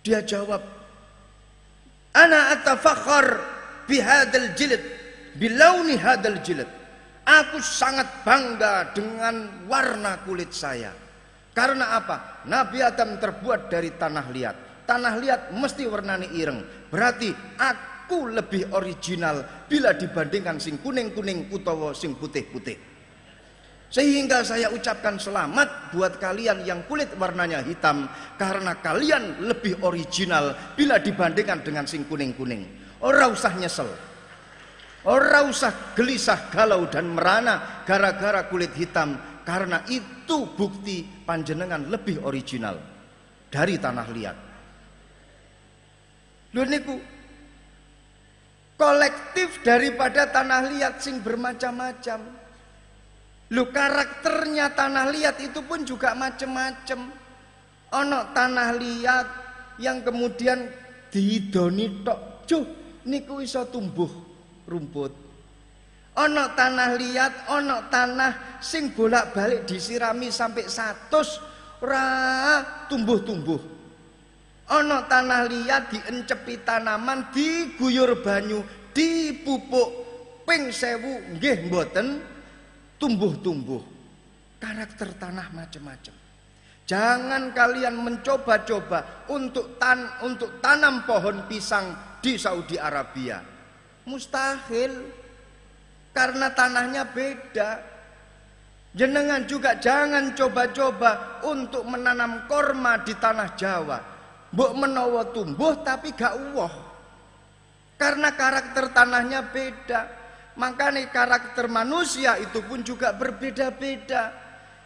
Dia 0.00 0.24
jawab 0.24 0.64
ana 2.16 2.56
atafakhar 2.56 3.26
bihadal 3.84 4.56
jilid 4.56 4.80
bilauni 5.36 6.00
hadal 6.00 6.40
jilid. 6.40 6.68
Aku 7.24 7.56
sangat 7.60 8.24
bangga 8.24 8.92
dengan 8.92 9.64
warna 9.64 10.20
kulit 10.24 10.52
saya. 10.52 10.92
Karena 11.56 11.96
apa? 11.96 12.44
Nabi 12.44 12.84
Adam 12.84 13.16
terbuat 13.16 13.72
dari 13.72 13.96
tanah 13.96 14.26
liat. 14.28 14.56
Tanah 14.84 15.14
liat 15.16 15.40
mesti 15.56 15.88
warnanya 15.88 16.28
ireng. 16.36 16.60
Berarti 16.92 17.32
aku 17.56 18.28
lebih 18.28 18.68
original 18.76 19.64
bila 19.64 19.96
dibandingkan 19.96 20.60
sing 20.60 20.76
kuning-kuning 20.84 21.48
utawa 21.48 21.96
sing 21.96 22.12
putih-putih. 22.12 22.93
Sehingga 23.94 24.42
saya 24.42 24.74
ucapkan 24.74 25.22
selamat 25.22 25.94
buat 25.94 26.18
kalian 26.18 26.66
yang 26.66 26.82
kulit 26.90 27.14
warnanya 27.14 27.62
hitam 27.62 28.10
karena 28.34 28.74
kalian 28.82 29.46
lebih 29.46 29.86
original 29.86 30.74
bila 30.74 30.98
dibandingkan 30.98 31.62
dengan 31.62 31.86
sing 31.86 32.02
kuning-kuning. 32.02 32.66
Ora 33.06 33.30
usah 33.30 33.54
nyesel. 33.54 33.86
Ora 35.06 35.46
usah 35.46 35.94
gelisah 35.94 36.50
galau 36.50 36.90
dan 36.90 37.06
merana 37.14 37.86
gara-gara 37.86 38.50
kulit 38.50 38.74
hitam 38.74 39.14
karena 39.46 39.86
itu 39.86 40.42
bukti 40.58 41.06
panjenengan 41.22 41.86
lebih 41.86 42.18
original 42.26 42.74
dari 43.46 43.78
tanah 43.78 44.08
liat. 44.10 44.36
Lho 46.50 46.62
niku 46.66 46.98
kolektif 48.74 49.62
daripada 49.62 50.26
tanah 50.34 50.66
liat 50.66 50.98
sing 50.98 51.22
bermacam-macam. 51.22 52.42
Lu 53.54 53.70
karakternya 53.70 54.74
tanah 54.74 55.14
liat 55.14 55.38
itu 55.38 55.62
pun 55.62 55.86
juga 55.86 56.10
macam-macam. 56.18 57.14
Ono 57.94 58.20
tanah 58.34 58.74
liat 58.74 59.26
yang 59.78 60.02
kemudian 60.02 60.66
diidoni 61.14 62.02
tok, 62.02 62.42
cuh 62.50 62.64
niku 63.06 63.38
iso 63.38 63.62
tumbuh 63.70 64.10
rumput. 64.66 65.12
Ono 66.18 66.44
tanah 66.58 66.90
liat, 66.98 67.32
ono 67.54 67.86
tanah 67.86 68.58
sing 68.58 68.90
bolak-balik 68.90 69.66
disirami 69.66 70.34
sampai 70.34 70.66
satu 70.66 71.22
ra 71.78 72.06
tumbuh-tumbuh. 72.90 73.74
Ana 74.64 75.04
tanah 75.04 75.44
liat 75.44 75.92
diencepi 75.92 76.64
tanaman, 76.64 77.28
diguyur 77.36 78.24
banyu, 78.24 78.64
dipupuk 78.96 79.92
ping 80.48 80.72
sewu 80.72 81.20
nggih 81.36 81.68
mboten 81.68 82.33
tumbuh-tumbuh. 83.04 83.84
Karakter 84.56 85.12
tanah 85.20 85.52
macam-macam. 85.52 86.16
Jangan 86.88 87.52
kalian 87.52 88.00
mencoba-coba 88.00 89.28
untuk 89.28 89.76
tan 89.76 90.08
untuk 90.24 90.60
tanam 90.64 91.04
pohon 91.04 91.44
pisang 91.44 91.92
di 92.24 92.40
Saudi 92.40 92.80
Arabia. 92.80 93.44
Mustahil. 94.08 95.20
Karena 96.16 96.48
tanahnya 96.48 97.04
beda. 97.12 97.70
Jenengan 98.94 99.44
juga 99.44 99.76
jangan 99.76 100.32
coba-coba 100.32 101.42
untuk 101.44 101.82
menanam 101.84 102.46
korma 102.46 103.02
di 103.02 103.10
tanah 103.18 103.50
Jawa 103.58 103.98
Mbok 104.54 104.72
menawa 104.78 105.26
tumbuh 105.34 105.74
tapi 105.82 106.14
gak 106.14 106.38
uwoh. 106.38 106.70
Karena 107.98 108.30
karakter 108.38 108.94
tanahnya 108.94 109.50
beda. 109.50 110.23
Makanya 110.54 111.10
karakter 111.10 111.66
manusia 111.66 112.38
itu 112.38 112.62
pun 112.62 112.86
juga 112.86 113.10
berbeda-beda. 113.10 114.30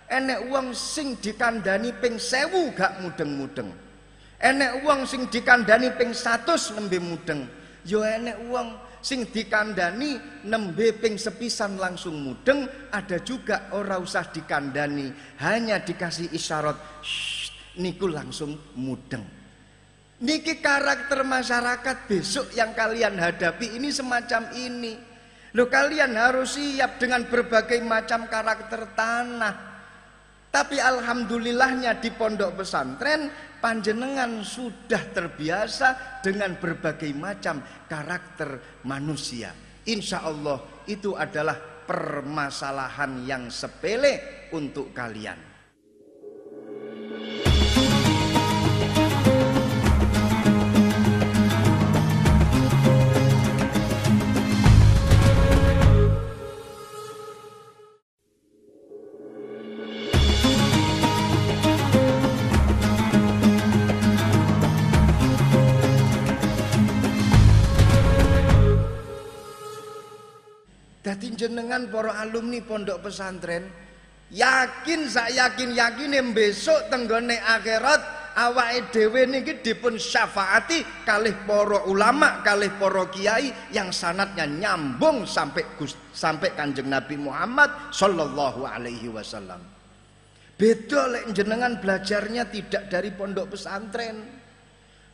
Enek 0.08 0.48
uang 0.48 0.72
sing 0.72 1.20
dikandani 1.20 1.92
ping 2.00 2.16
sewu 2.16 2.72
gak 2.72 3.04
mudeng-mudeng. 3.04 3.68
Enek 4.40 4.80
uang 4.80 5.04
sing 5.04 5.28
dikandani 5.28 5.92
ping 5.92 6.16
satus 6.16 6.72
nembe 6.72 6.96
mudeng. 6.96 7.44
Yo 7.84 8.00
enek 8.00 8.48
uang 8.48 8.68
sing 9.04 9.28
dikandani 9.28 10.16
nembe 10.48 10.96
ping 10.96 11.20
sepisan 11.20 11.76
langsung 11.76 12.16
mudeng. 12.16 12.64
Ada 12.88 13.20
juga 13.20 13.68
orang 13.76 14.00
usah 14.00 14.24
dikandani. 14.32 15.12
Hanya 15.44 15.84
dikasih 15.84 16.32
isyarat. 16.32 16.80
Niku 17.76 18.08
langsung 18.08 18.56
mudeng. 18.80 19.22
Niki 20.18 20.58
karakter 20.58 21.22
masyarakat 21.22 22.10
besok 22.10 22.50
yang 22.56 22.74
kalian 22.74 23.20
hadapi 23.20 23.76
ini 23.76 23.92
semacam 23.92 24.50
ini. 24.56 25.07
Lo 25.56 25.64
kalian 25.72 26.12
harus 26.12 26.60
siap 26.60 27.00
dengan 27.00 27.24
berbagai 27.24 27.80
macam 27.80 28.28
karakter 28.28 28.92
tanah. 28.92 29.54
Tapi 30.48 30.80
alhamdulillahnya 30.80 32.00
di 32.00 32.12
pondok 32.12 32.60
pesantren 32.64 33.28
panjenengan 33.60 34.44
sudah 34.44 35.12
terbiasa 35.12 36.20
dengan 36.24 36.56
berbagai 36.56 37.12
macam 37.16 37.60
karakter 37.88 38.80
manusia. 38.84 39.52
Insya 39.88 40.24
Allah 40.24 40.84
itu 40.88 41.16
adalah 41.16 41.56
permasalahan 41.88 43.24
yang 43.24 43.48
sepele 43.48 44.48
untuk 44.52 44.92
kalian. 44.92 45.48
Jenengan 71.38 71.86
para 71.86 72.18
alumni 72.18 72.58
pondok 72.58 73.06
pesantren 73.06 73.70
yakin 74.34 75.06
sak 75.06 75.30
yakin 75.30 75.72
yakin 75.72 76.34
besok 76.34 76.90
tenggone 76.90 77.38
akhirat 77.38 78.18
awake 78.38 78.94
dhewe 78.94 79.26
niki 79.26 79.58
dipun 79.58 79.98
syafaati 79.98 81.02
kalih 81.02 81.34
para 81.42 81.82
ulama, 81.90 82.40
kalih 82.46 82.70
para 82.78 83.10
kiai 83.10 83.50
yang 83.74 83.90
sanatnya 83.90 84.46
nyambung 84.46 85.26
sampai 85.26 85.66
sampai 86.14 86.54
Kanjeng 86.54 86.86
Nabi 86.86 87.18
Muhammad 87.18 87.90
sallallahu 87.90 88.62
alaihi 88.62 89.10
wasallam. 89.10 89.58
Beda 90.58 91.06
lek 91.06 91.34
jenengan 91.34 91.78
belajarnya 91.78 92.50
tidak 92.50 92.90
dari 92.90 93.10
pondok 93.14 93.54
pesantren. 93.54 94.37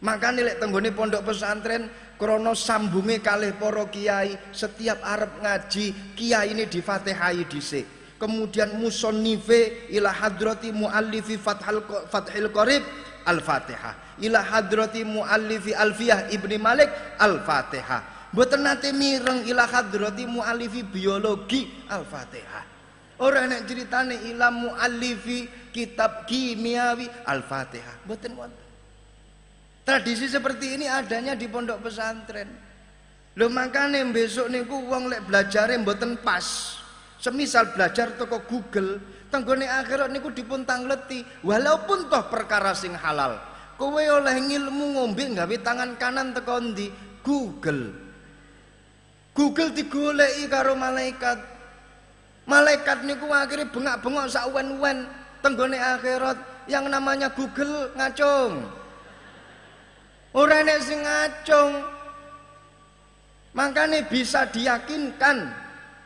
Makanya 0.05 0.45
lek 0.45 0.61
tenggone 0.61 0.93
pondok 0.93 1.25
pesantren 1.33 1.89
krono 2.21 2.53
sambunge 2.53 3.25
kalih 3.25 3.57
para 3.57 3.89
kiai 3.89 4.37
setiap 4.53 5.01
Arab 5.01 5.41
ngaji 5.41 6.13
kiai 6.13 6.53
ini 6.53 6.69
di 6.69 6.85
Fatihai 6.85 7.49
dhisik. 7.49 7.89
Kemudian 8.21 8.77
musonnife 8.77 9.89
ila 9.89 10.13
hadrati 10.13 10.77
muallifi 10.77 11.41
fathal 11.41 11.81
fathil 12.13 12.53
qarib 12.53 12.85
Al-Fatihah. 13.25 14.21
Ila 14.21 14.45
hadrati 14.45 15.09
muallifi 15.09 15.73
Alfiyah 15.73 16.29
Ibni 16.29 16.61
Malik 16.61 16.93
Al-Fatihah. 17.17 18.29
Mboten 18.37 18.61
nate 18.61 18.93
mireng 18.93 19.49
ila 19.49 19.65
hadrati 19.65 20.29
muallifi 20.29 20.85
biologi 20.85 21.65
Al-Fatihah. 21.89 22.65
Orang 23.25 23.49
nek 23.49 23.65
ceritane 23.65 24.21
ila 24.29 24.53
muallifi 24.53 25.49
kitab 25.73 26.29
kimiawi 26.29 27.09
Al-Fatihah. 27.25 28.05
Mboten 28.05 28.33
wonten. 28.37 28.64
Tradisi 29.85 30.25
seperti 30.33 30.81
ini 30.81 30.89
adanya 30.89 31.37
di 31.37 31.45
pondok 31.45 31.85
pesantren. 31.85 32.49
Lho 33.37 33.53
makane 33.53 34.01
besok 34.09 34.49
niku 34.49 34.81
wong 34.89 35.13
lek 35.13 35.29
belajare 35.29 35.77
mboten 35.77 36.17
pas. 36.25 36.81
Semisal 37.21 37.77
belajar 37.77 38.17
toko 38.17 38.41
Google, 38.49 39.01
tenggone 39.29 39.69
akhirat 39.69 40.09
niku 40.09 40.33
dipun 40.33 40.65
tangleti 40.65 41.21
walaupun 41.45 42.09
toh 42.09 42.25
perkara 42.29 42.73
sing 42.77 42.93
halal 42.97 43.37
kowe 43.75 43.99
oleh 44.01 44.37
ngilmu 44.39 44.95
ngombe 44.97 45.25
nggawe 45.35 45.57
tangan 45.61 45.99
kanan 46.01 46.33
teko 46.33 46.57
ndi 46.65 46.89
Google. 47.21 47.93
Google 49.35 49.71
digoleki 49.75 50.47
karo 50.47 50.79
malaikat. 50.79 51.39
Malaikat 52.45 53.09
niku 53.09 53.25
akhirnya 53.33 53.73
bengak-bengok 53.73 54.27
sak 54.29 54.53
wen-wen 54.53 55.09
tenggone 55.41 55.81
akhirat 55.81 56.37
yang 56.69 56.89
namanya 56.93 57.33
Google 57.33 57.89
ngacung 57.97 58.84
orang 60.35 60.69
sing 60.83 61.01
ngacung 61.01 61.73
makanya 63.55 64.03
bisa 64.11 64.51
diyakinkan 64.51 65.65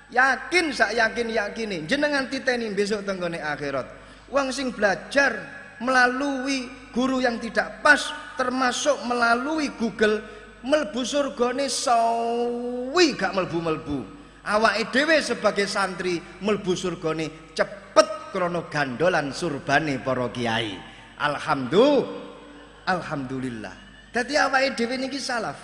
Yakin 0.08 0.72
sak 0.72 0.96
yakin 0.96 1.28
yakini 1.28 1.84
jenengan 1.84 2.24
titeni 2.32 2.72
besok 2.72 3.04
tenggone 3.04 3.44
akhirat. 3.44 3.84
Wong 4.32 4.48
sing 4.48 4.72
belajar 4.72 5.36
melalui 5.84 6.64
guru 6.96 7.20
yang 7.20 7.36
tidak 7.36 7.84
pas 7.84 8.08
termasuk 8.40 9.04
melalui 9.04 9.68
Google 9.76 10.24
melbu 10.64 11.04
surgane 11.04 11.68
sawi 11.68 13.12
gak 13.20 13.36
melbu-melbu. 13.36 14.16
Awake 14.48 14.88
dhewe 14.88 15.20
sebagai 15.20 15.68
santri 15.68 16.16
melbu 16.40 16.72
surgane 16.72 17.52
cepet 17.52 18.32
krono 18.32 18.64
gandolan 18.72 19.28
surbane 19.28 20.00
para 20.00 20.32
kiai. 20.32 20.72
Alhamdulillah. 21.20 22.88
Alhamdulillah. 22.88 23.87
Dadi 24.08 24.40
awake 24.40 24.72
dhewe 24.74 24.96
niki 24.96 25.20
salaf 25.20 25.60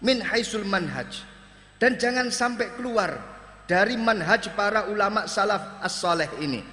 min 0.00 0.24
haisul 0.24 0.64
manhaj. 0.64 1.20
Dan 1.76 2.00
jangan 2.00 2.32
sampai 2.32 2.72
keluar 2.72 3.20
dari 3.68 4.00
manhaj 4.00 4.48
para 4.56 4.88
ulama 4.88 5.28
salaf 5.28 5.84
as-saleh 5.84 6.32
ini. 6.40 6.64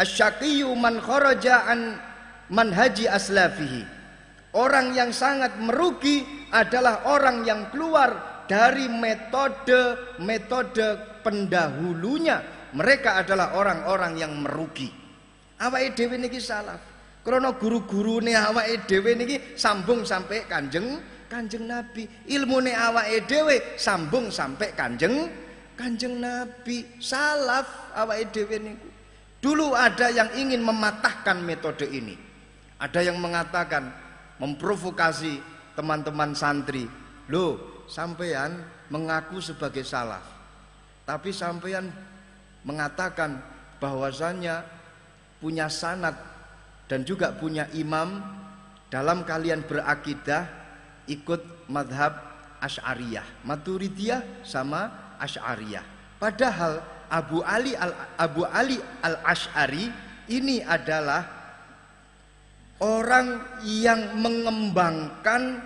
Asyaqiyu 0.00 0.72
man 0.72 0.96
kharaja 1.02 1.68
an 1.68 2.00
manhaji 2.48 3.04
aslafihi. 3.04 3.84
Orang 4.56 4.96
yang 4.96 5.12
sangat 5.12 5.60
merugi 5.60 6.24
adalah 6.48 7.04
orang 7.04 7.44
yang 7.44 7.68
keluar 7.68 8.40
dari 8.48 8.88
metode-metode 8.88 11.20
pendahulunya. 11.20 12.40
Mereka 12.72 13.20
adalah 13.20 13.60
orang-orang 13.60 14.16
yang 14.16 14.32
merugi. 14.40 14.88
Awake 15.60 15.92
dhewe 15.92 16.16
niki 16.16 16.40
salaf. 16.40 16.87
Krana 17.28 17.52
guru-gurune 17.60 18.32
awake 18.32 18.88
dhewe 18.88 19.12
niki 19.12 19.36
sambung 19.52 20.00
sampai 20.00 20.48
Kanjeng 20.48 20.96
Kanjeng 21.28 21.68
Nabi. 21.68 22.08
Ilmune 22.24 22.72
awake 22.72 23.28
dhewe 23.28 23.76
sambung 23.76 24.32
sampai 24.32 24.72
Kanjeng 24.72 25.28
Kanjeng 25.76 26.24
Nabi 26.24 26.88
salaf 26.96 27.92
awake 27.92 28.32
dhewe 28.32 28.56
niku. 28.56 28.88
Dulu 29.44 29.76
ada 29.76 30.08
yang 30.08 30.32
ingin 30.40 30.64
mematahkan 30.64 31.44
metode 31.44 31.84
ini. 31.92 32.16
Ada 32.80 33.12
yang 33.12 33.20
mengatakan 33.20 33.92
memprovokasi 34.40 35.36
teman-teman 35.76 36.32
santri. 36.32 36.88
Loh, 37.28 37.84
sampean 37.92 38.56
mengaku 38.88 39.36
sebagai 39.44 39.84
salaf. 39.84 40.24
Tapi 41.04 41.28
sampean 41.28 41.92
mengatakan 42.64 43.36
bahwasannya 43.76 44.64
punya 45.44 45.68
sanat 45.68 46.37
dan 46.88 47.04
juga 47.04 47.36
punya 47.36 47.68
imam 47.76 48.24
dalam 48.88 49.22
kalian 49.22 49.62
berakidah 49.62 50.48
ikut 51.04 51.68
madhab 51.68 52.16
Ash'ariyah, 52.58 53.46
Maturidiyah 53.46 54.42
sama 54.42 55.14
Asy'ariyah. 55.22 55.84
Padahal 56.18 56.82
Abu 57.06 57.38
Ali 57.46 57.78
al 57.78 57.94
Abu 58.18 58.42
Ali 58.42 58.82
al 59.04 59.22
Ash'ari 59.22 59.86
ini 60.26 60.60
adalah 60.66 61.22
orang 62.82 63.62
yang 63.62 64.18
mengembangkan 64.18 65.62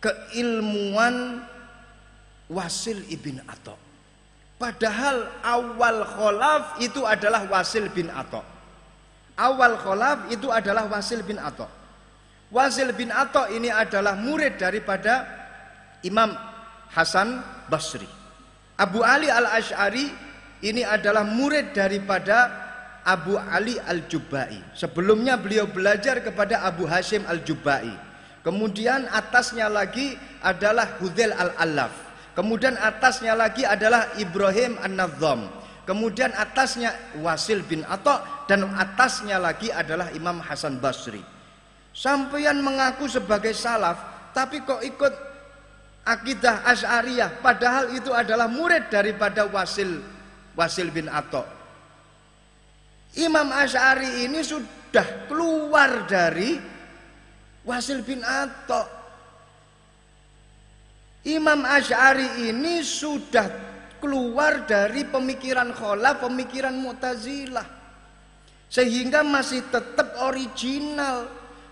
keilmuan 0.00 1.44
Wasil 2.50 3.06
ibn 3.12 3.38
Atok. 3.46 3.78
Padahal 4.58 5.30
awal 5.46 6.02
kholaf 6.02 6.82
itu 6.82 7.06
adalah 7.06 7.46
Wasil 7.46 7.86
bin 7.94 8.10
Atok. 8.10 8.59
Awal 9.40 9.80
kholaf 9.80 10.28
itu 10.28 10.52
adalah 10.52 10.84
Wasil 10.92 11.24
bin 11.24 11.40
Atok. 11.40 11.72
Wasil 12.52 12.92
bin 12.92 13.08
Atok 13.08 13.48
ini 13.56 13.72
adalah 13.72 14.12
murid 14.20 14.60
daripada 14.60 15.24
Imam 16.04 16.28
Hasan 16.92 17.40
Basri. 17.72 18.08
Abu 18.76 19.00
Ali 19.00 19.32
Al-Ash'ari 19.32 20.12
ini 20.60 20.84
adalah 20.84 21.24
murid 21.24 21.72
daripada 21.72 22.68
Abu 23.00 23.40
Ali 23.40 23.80
Al-Jubai. 23.80 24.60
Sebelumnya 24.76 25.40
beliau 25.40 25.64
belajar 25.64 26.20
kepada 26.20 26.60
Abu 26.60 26.84
Hashim 26.84 27.24
Al-Jubai. 27.24 27.88
Kemudian 28.44 29.08
atasnya 29.08 29.72
lagi 29.72 30.16
adalah 30.44 31.00
Hudzail 31.00 31.32
Al-Alaf. 31.32 31.92
Kemudian 32.36 32.76
atasnya 32.76 33.36
lagi 33.36 33.64
adalah 33.64 34.16
Ibrahim 34.16 34.80
An-Nadzam. 34.80 35.48
Kemudian 35.90 36.30
atasnya 36.38 36.94
Wasil 37.18 37.66
bin 37.66 37.82
Atok 37.82 38.46
dan 38.46 38.62
atasnya 38.78 39.42
lagi 39.42 39.74
adalah 39.74 40.14
Imam 40.14 40.38
Hasan 40.38 40.78
Basri. 40.78 41.18
Sampaian 41.90 42.54
mengaku 42.62 43.10
sebagai 43.10 43.50
salaf, 43.50 44.30
tapi 44.30 44.62
kok 44.62 44.86
ikut 44.86 45.10
akidah 46.06 46.62
Asy'ariyah 46.62 47.42
padahal 47.42 47.90
itu 47.90 48.14
adalah 48.14 48.46
murid 48.46 48.86
daripada 48.86 49.50
Wasil 49.50 49.98
Wasil 50.54 50.94
bin 50.94 51.10
Atok. 51.10 51.50
Imam 53.18 53.50
Asy'ari 53.50 54.30
ini 54.30 54.46
sudah 54.46 55.26
keluar 55.26 56.06
dari 56.06 56.54
Wasil 57.66 58.06
bin 58.06 58.22
Atok. 58.22 58.86
Imam 61.26 61.66
Asy'ari 61.66 62.46
ini 62.46 62.78
sudah 62.78 63.50
keluar 64.00 64.64
dari 64.64 65.04
pemikiran 65.06 65.76
kholaf, 65.76 66.24
pemikiran 66.24 66.74
Mu'tazilah. 66.74 67.78
Sehingga 68.66 69.22
masih 69.22 69.66
tetap 69.68 70.16
original, 70.24 71.28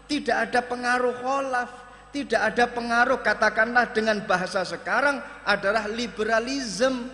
tidak 0.07 0.51
ada 0.51 0.61
pengaruh 0.63 1.15
kholaf 1.19 1.89
tidak 2.09 2.41
ada 2.41 2.65
pengaruh 2.73 3.21
katakanlah 3.21 3.93
dengan 3.93 4.25
bahasa 4.25 4.65
sekarang 4.65 5.21
adalah 5.45 5.85
liberalisme 5.87 7.13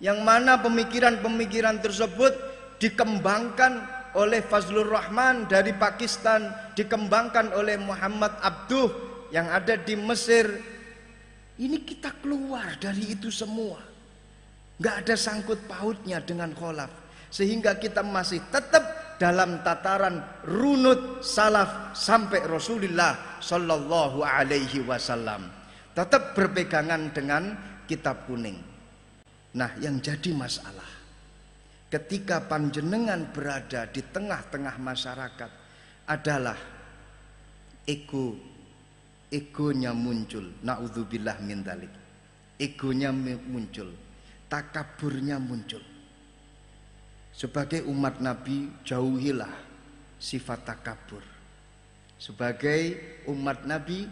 yang 0.00 0.24
mana 0.24 0.56
pemikiran-pemikiran 0.56 1.84
tersebut 1.84 2.32
dikembangkan 2.80 3.84
oleh 4.16 4.40
Fazlur 4.40 4.88
Rahman 4.88 5.44
dari 5.46 5.76
Pakistan 5.76 6.48
dikembangkan 6.72 7.52
oleh 7.52 7.76
Muhammad 7.76 8.32
Abduh 8.40 8.88
yang 9.28 9.52
ada 9.52 9.76
di 9.76 9.94
Mesir. 9.94 10.48
Ini 11.60 11.84
kita 11.84 12.16
keluar 12.24 12.80
dari 12.80 13.12
itu 13.12 13.28
semua 13.28 13.89
nggak 14.80 14.94
ada 15.06 15.14
sangkut 15.14 15.60
pautnya 15.68 16.18
dengan 16.24 16.56
kholaf. 16.56 16.88
Sehingga 17.30 17.78
kita 17.78 18.02
masih 18.02 18.42
tetap 18.50 19.14
dalam 19.20 19.60
tataran 19.60 20.24
runut 20.48 21.20
salaf 21.20 21.92
sampai 21.92 22.42
Rasulullah 22.48 23.38
Shallallahu 23.38 24.24
Alaihi 24.24 24.82
Wasallam. 24.82 25.46
Tetap 25.92 26.32
berpegangan 26.32 27.12
dengan 27.12 27.54
kitab 27.84 28.24
kuning. 28.24 28.56
Nah, 29.54 29.70
yang 29.78 30.00
jadi 30.00 30.32
masalah 30.32 30.88
ketika 31.92 32.40
panjenengan 32.48 33.28
berada 33.30 33.84
di 33.90 34.00
tengah-tengah 34.00 34.78
masyarakat 34.80 35.50
adalah 36.08 36.58
ego 37.84 38.34
egonya 39.28 39.92
muncul. 39.92 40.48
Naudzubillah 40.64 41.38
min 41.44 41.60
dalik. 41.62 41.92
Egonya 42.58 43.12
muncul 43.14 43.99
takaburnya 44.50 45.38
muncul. 45.38 45.80
Sebagai 47.30 47.86
umat 47.88 48.20
nabi 48.20 48.68
jauhilah 48.84 49.54
sifat 50.20 50.66
takabur. 50.66 51.24
Sebagai 52.20 53.00
umat 53.30 53.64
nabi 53.64 54.04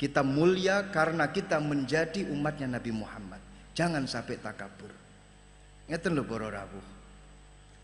kita 0.00 0.24
mulia 0.24 0.88
karena 0.88 1.28
kita 1.28 1.60
menjadi 1.60 2.24
umatnya 2.32 2.80
Nabi 2.80 2.88
Muhammad. 2.88 3.36
Jangan 3.76 4.08
sampai 4.08 4.40
takabur. 4.40 4.88
Ngeten 5.92 6.16
lho 6.16 6.24
para 6.24 6.48
rawuh. 6.48 6.86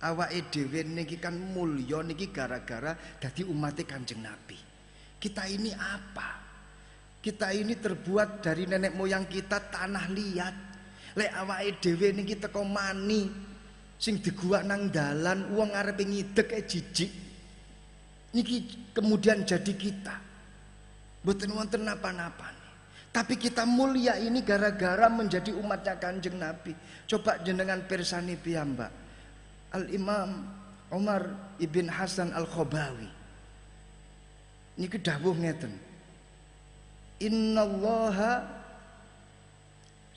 Awake 0.01 0.49
dhewe 0.49 0.81
niki 0.81 1.21
kan 1.21 1.37
mulya 1.37 2.01
niki 2.01 2.33
gara-gara 2.33 2.97
dadi 3.21 3.45
umat 3.45 3.77
Kanjeng 3.85 4.25
Nabi. 4.25 4.57
Kita 5.21 5.45
ini 5.45 5.77
apa? 5.77 6.41
Kita 7.21 7.53
ini 7.53 7.77
terbuat 7.77 8.41
dari 8.41 8.65
nenek 8.65 8.97
moyang 8.97 9.29
kita 9.29 9.61
tanah 9.69 10.09
liat. 10.09 10.57
Lek 11.17 11.33
awake 11.33 11.81
dhewe 11.81 12.13
niki 12.13 12.37
teko 12.37 12.61
mani 12.63 13.25
sing 13.97 14.21
diguak 14.21 14.69
nang 14.69 14.93
dalan 14.93 15.49
wong 15.57 15.73
arepe 15.73 16.05
ngidek 16.05 16.53
e 16.53 16.61
jijik. 16.69 17.13
Niki 18.37 18.57
kemudian 18.93 19.43
jadi 19.49 19.73
kita. 19.73 20.17
Mboten 21.25 21.51
wonten 21.57 21.83
napa-napa. 21.89 22.53
Tapi 23.11 23.41
kita 23.41 23.65
mulia 23.65 24.21
ini 24.21 24.45
gara-gara 24.45 25.09
menjadi 25.09 25.57
umatnya 25.57 25.97
kanjeng 25.97 26.37
Nabi. 26.37 26.77
Coba 27.09 27.41
jenengan 27.41 27.81
persani 27.89 28.37
piyambak. 28.37 28.93
Al-Imam 29.73 30.45
Umar 30.93 31.57
ibn 31.57 31.89
Hasan 31.89 32.37
Al-Khobawi. 32.37 33.09
Niki 34.77 35.01
dawuh 35.01 35.33
ngeten. 35.33 35.87
innallaha 37.21 38.45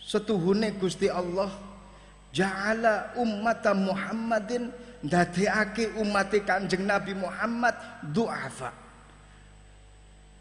setuhune 0.10 0.74
Gusti 0.82 1.06
Allah 1.06 1.54
ja'ala 2.34 3.14
ummata 3.14 3.78
Muhammadin 3.78 4.74
ndadekake 5.06 5.94
umat 6.02 6.34
Kanjeng 6.50 6.90
Nabi 6.90 7.14
Muhammad 7.14 7.78
du'afa. 8.10 8.74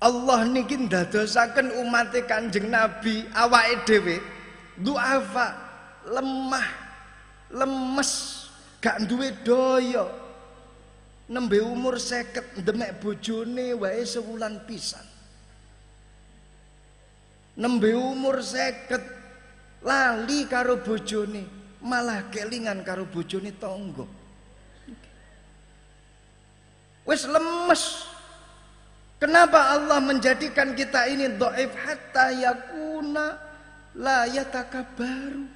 Allah 0.01 0.49
niki 0.49 0.89
ndadosaken 0.89 1.85
umat 1.85 2.17
Kanjeng 2.25 2.73
Nabi 2.73 3.29
awake 3.37 3.85
dhewe 3.85 4.17
du'afa 4.81 5.53
lemah 6.17 6.69
lemes 7.53 8.11
gak 8.81 9.05
duwe 9.05 9.37
daya. 9.45 10.09
Nembe 11.29 11.61
umur 11.61 12.01
seket 12.01 12.57
demek 12.65 13.05
bojone 13.05 13.77
wae 13.77 14.01
sewulan 14.01 14.65
pisan. 14.65 15.05
Nembe 17.53 17.93
umur 17.93 18.41
seket 18.41 19.18
lali 19.85 20.47
karo 20.51 20.83
bojone 20.83 21.43
malah 21.85 22.27
kelingan 22.31 22.83
karo 22.83 23.07
bojone 23.07 23.55
tonggo 23.59 24.19
wis 27.09 27.25
lemes. 27.25 28.05
Kenapa 29.19 29.75
Allah 29.75 29.99
menjadikan 29.99 30.77
kita 30.77 31.09
ini 31.11 31.33
dhaif? 31.41 31.73
Hatta 31.75 32.31
yakuna 32.31 33.35
la 33.97 34.29
yatakabaru. 34.29 35.49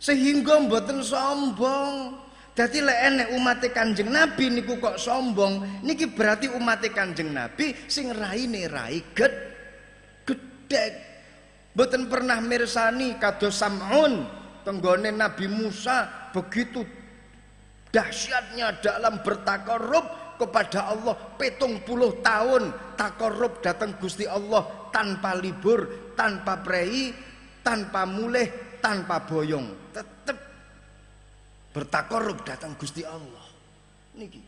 Sehingga 0.00 0.64
mboten 0.64 1.04
sombong. 1.04 2.16
Jadi 2.56 2.80
lek 2.80 2.98
enek 3.12 3.28
umat 3.36 3.60
Kanjeng 3.76 4.08
Nabi 4.08 4.48
niku 4.48 4.80
kok 4.80 4.96
sombong? 4.96 5.84
Niki 5.84 6.08
berarti 6.08 6.48
umat 6.48 6.80
Kanjeng 6.88 7.36
Nabi 7.36 7.76
sing 7.84 8.08
raine 8.16 8.64
rai 8.72 9.04
ged 9.12 9.34
gedek 10.24 11.09
Mboten 11.70 12.10
pernah 12.10 12.42
mirsani 12.42 13.14
kados 13.22 13.62
Sam'un 13.62 14.26
tenggone 14.66 15.14
Nabi 15.14 15.46
Musa 15.46 16.30
begitu 16.34 16.82
dahsyatnya 17.94 18.82
dalam 18.82 19.22
bertakarub 19.22 20.34
kepada 20.34 20.90
Allah 20.90 21.14
petung 21.38 21.78
puluh 21.86 22.18
tahun. 22.24 22.74
Takarub 22.98 23.62
datang 23.62 23.94
Gusti 23.96 24.26
Allah 24.26 24.66
tanpa 24.90 25.32
libur 25.38 26.12
tanpa 26.18 26.58
prei 26.58 27.14
tanpa 27.62 28.02
mulih 28.02 28.50
tanpa 28.82 29.22
boyong. 29.22 29.94
Tetap 29.94 30.36
bertakarub 31.70 32.42
datang 32.42 32.74
Gusti 32.74 33.06
Allah. 33.06 33.46
Niki. 34.18 34.42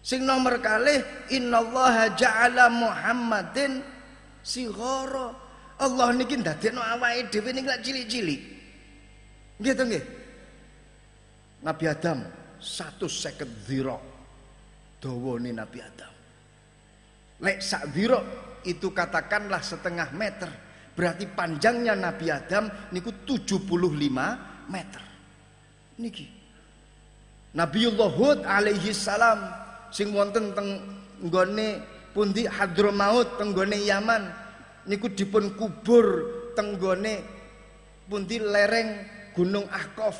Sing 0.00 0.24
nomor 0.24 0.56
kalih 0.64 1.04
innallaha 1.28 2.16
ja'ala 2.16 2.72
Muhammadin 2.72 3.84
sighara 4.40 5.36
Allah 5.78 6.10
niki 6.10 6.34
ndadekno 6.38 6.82
awake 6.82 7.30
dhewe 7.30 7.50
niki 7.54 7.68
lak 7.70 7.80
cilik-cilik. 7.86 8.40
Nggih 9.62 9.74
to 9.74 9.84
nggih. 9.86 10.04
Nabi 11.62 11.84
Adam 11.90 12.18
150 12.58 13.66
dhira 13.66 13.98
dawane 14.98 15.50
Nabi 15.54 15.78
Adam. 15.82 16.12
Lek 17.38 17.58
sak 17.62 17.94
dhira 17.94 18.18
itu 18.66 18.90
katakanlah 18.90 19.62
setengah 19.62 20.10
meter. 20.14 20.50
Berarti 20.98 21.30
panjangnya 21.30 21.94
Nabi 21.94 22.26
Adam 22.26 22.66
niku 22.90 23.14
75 23.22 23.70
meter. 24.66 25.02
Niki. 26.02 26.26
Nabiullah 27.54 28.10
Hud 28.18 28.38
alaihi 28.42 28.90
salam 28.90 29.46
sing 29.94 30.10
wonten 30.10 30.54
teng 30.58 30.82
nggone 31.22 31.82
pundi 32.10 32.50
Hadramaut 32.50 33.38
teng 33.38 33.54
nggone 33.54 33.78
Yaman 33.78 34.22
niku 34.88 35.12
dipun 35.12 35.52
kubur 35.54 36.06
tenggone 36.56 37.22
pundi 38.08 38.40
lereng 38.40 39.16
Gunung 39.36 39.70
Ahqaf. 39.70 40.18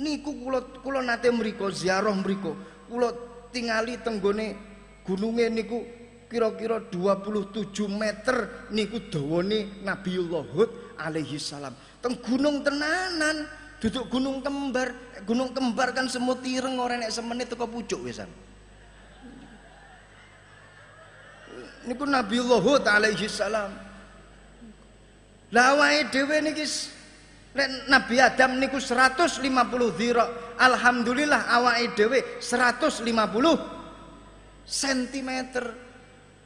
Niku 0.00 0.34
kula 0.42 0.64
kula 0.82 1.04
nate 1.04 1.30
mriku 1.30 1.70
ziarah 1.70 2.10
mriku 2.10 2.56
kula 2.90 3.14
tingali 3.54 4.00
tenggone 4.02 4.56
gununge 5.06 5.46
niku 5.52 5.78
kira-kira 6.26 6.82
27 6.90 7.86
meter 7.86 8.66
niku 8.74 8.98
dawane 9.06 9.84
Nabiullah 9.86 10.44
Hud 10.50 10.70
alaihi 10.98 11.38
salam. 11.38 11.76
Teng 12.02 12.18
gunung 12.18 12.66
tenanan 12.66 13.46
duduk 13.78 14.10
gunung 14.10 14.42
kembar. 14.42 14.90
Gunung 15.28 15.52
kembar 15.54 15.92
kan 15.92 16.08
semut 16.08 16.42
ireng 16.42 16.80
ora 16.80 16.96
nek 16.96 17.12
semenit 17.12 17.52
teko 17.52 17.68
pucuk 17.68 18.08
wisan 18.08 18.26
niku 21.90 22.06
Nabiullah 22.06 22.62
Hud 22.62 22.86
alaihi 22.86 23.26
salam. 23.26 23.74
Lah 25.50 25.74
awake 25.74 26.14
dhewe 26.14 26.38
niki 26.38 26.62
Nabi 27.90 28.22
Adam 28.22 28.62
niku 28.62 28.78
150 28.78 29.42
dhira. 29.98 30.54
Alhamdulillah 30.54 31.50
awake 31.50 31.98
dhewe 31.98 32.22
150 32.38 33.02
cm. 34.70 35.30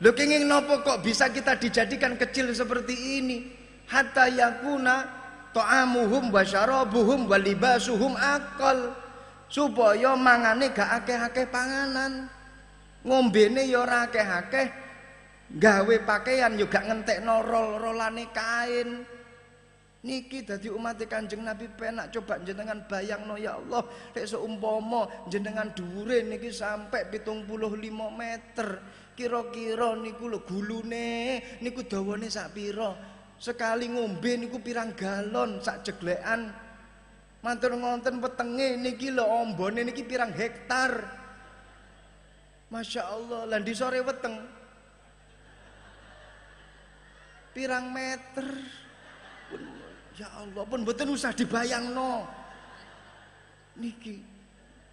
Lho 0.01 0.11
kenging 0.17 0.49
nopo 0.49 0.81
kok 0.81 1.05
bisa 1.05 1.29
kita 1.29 1.61
dijadikan 1.61 2.17
kecil 2.17 2.49
seperti 2.57 3.21
ini? 3.21 3.53
Hatta 3.85 4.33
yakuna 4.33 5.05
ta'amuhum 5.53 6.33
wa 6.33 6.41
syarabuhum 6.41 7.29
wa 7.29 7.37
libasuhum 7.37 8.17
akal. 8.17 8.97
Supaya 9.53 10.17
mangane 10.17 10.73
gak 10.73 11.05
akeh-akeh 11.05 11.47
panganan. 11.53 12.27
Ngombene 13.05 13.69
ya 13.69 13.85
ora 13.85 14.09
akeh-akeh, 14.09 14.84
gawe 15.53 15.97
pakaian 16.09 16.57
juga 16.57 16.81
ngentek 16.85 17.21
norol 17.21 17.77
rolane 17.83 18.31
kain. 18.33 19.05
Niki 20.05 20.45
dadi 20.45 20.69
umat 20.69 21.01
kanjeng 21.09 21.41
Nabi 21.41 21.65
penak 21.65 22.13
coba 22.13 22.37
jenengan 22.45 22.85
bayang 22.85 23.25
no 23.25 23.41
ya 23.41 23.57
Allah 23.57 23.89
lek 24.13 24.29
seumpama 24.29 25.09
jenengan 25.33 25.73
dhuwure 25.73 26.21
niki 26.29 26.53
sampai 26.53 27.09
pitung 27.09 27.49
puluh 27.49 27.73
lima 27.73 28.13
meter 28.13 28.85
kira-kira 29.17 29.97
niku 29.97 30.29
lho 30.29 30.45
gulune 30.45 31.41
niku 31.65 31.89
dawane 31.89 32.29
sak 32.29 32.53
pira? 32.53 32.93
Sekali 33.41 33.89
ngombe 33.89 34.37
niku 34.37 34.61
pirang 34.61 34.93
galon 34.93 35.65
sak 35.65 35.81
jeglekan. 35.89 36.53
Mantur 37.41 37.73
ngonten 37.73 38.21
wetenge 38.21 38.77
niki 38.77 39.09
lho 39.09 39.25
ombone 39.25 39.89
niki 39.89 40.05
pirang 40.05 40.37
hektar. 40.37 41.01
Masya 42.69 43.09
Allah, 43.09 43.49
lan 43.49 43.65
di 43.65 43.73
sore 43.73 44.05
weteng 44.05 44.37
pirang 47.55 47.95
meter 47.95 48.47
ya 50.19 50.29
Allah 50.43 50.67
pun 50.67 50.83
betul 50.83 51.15
usah 51.15 51.31
dibayang 51.31 51.95
no 51.95 52.27
niki 53.79 54.35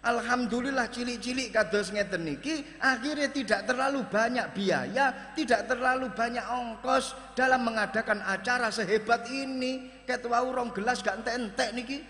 Alhamdulillah 0.02 0.90
cilik-cilik 0.90 1.54
kados 1.54 1.94
ngeten 1.94 2.26
niki 2.26 2.66
akhirnya 2.82 3.30
tidak 3.30 3.70
terlalu 3.70 4.02
banyak 4.10 4.50
biaya, 4.50 5.30
tidak 5.38 5.70
terlalu 5.70 6.10
banyak 6.10 6.42
ongkos 6.42 7.14
dalam 7.38 7.62
mengadakan 7.62 8.18
acara 8.26 8.66
sehebat 8.74 9.30
ini. 9.30 10.02
ket 10.02 10.26
wau 10.26 10.50
rong 10.50 10.74
gelas 10.74 10.98
gak 11.06 11.22
entek-entek 11.22 11.70
niki. 11.78 12.02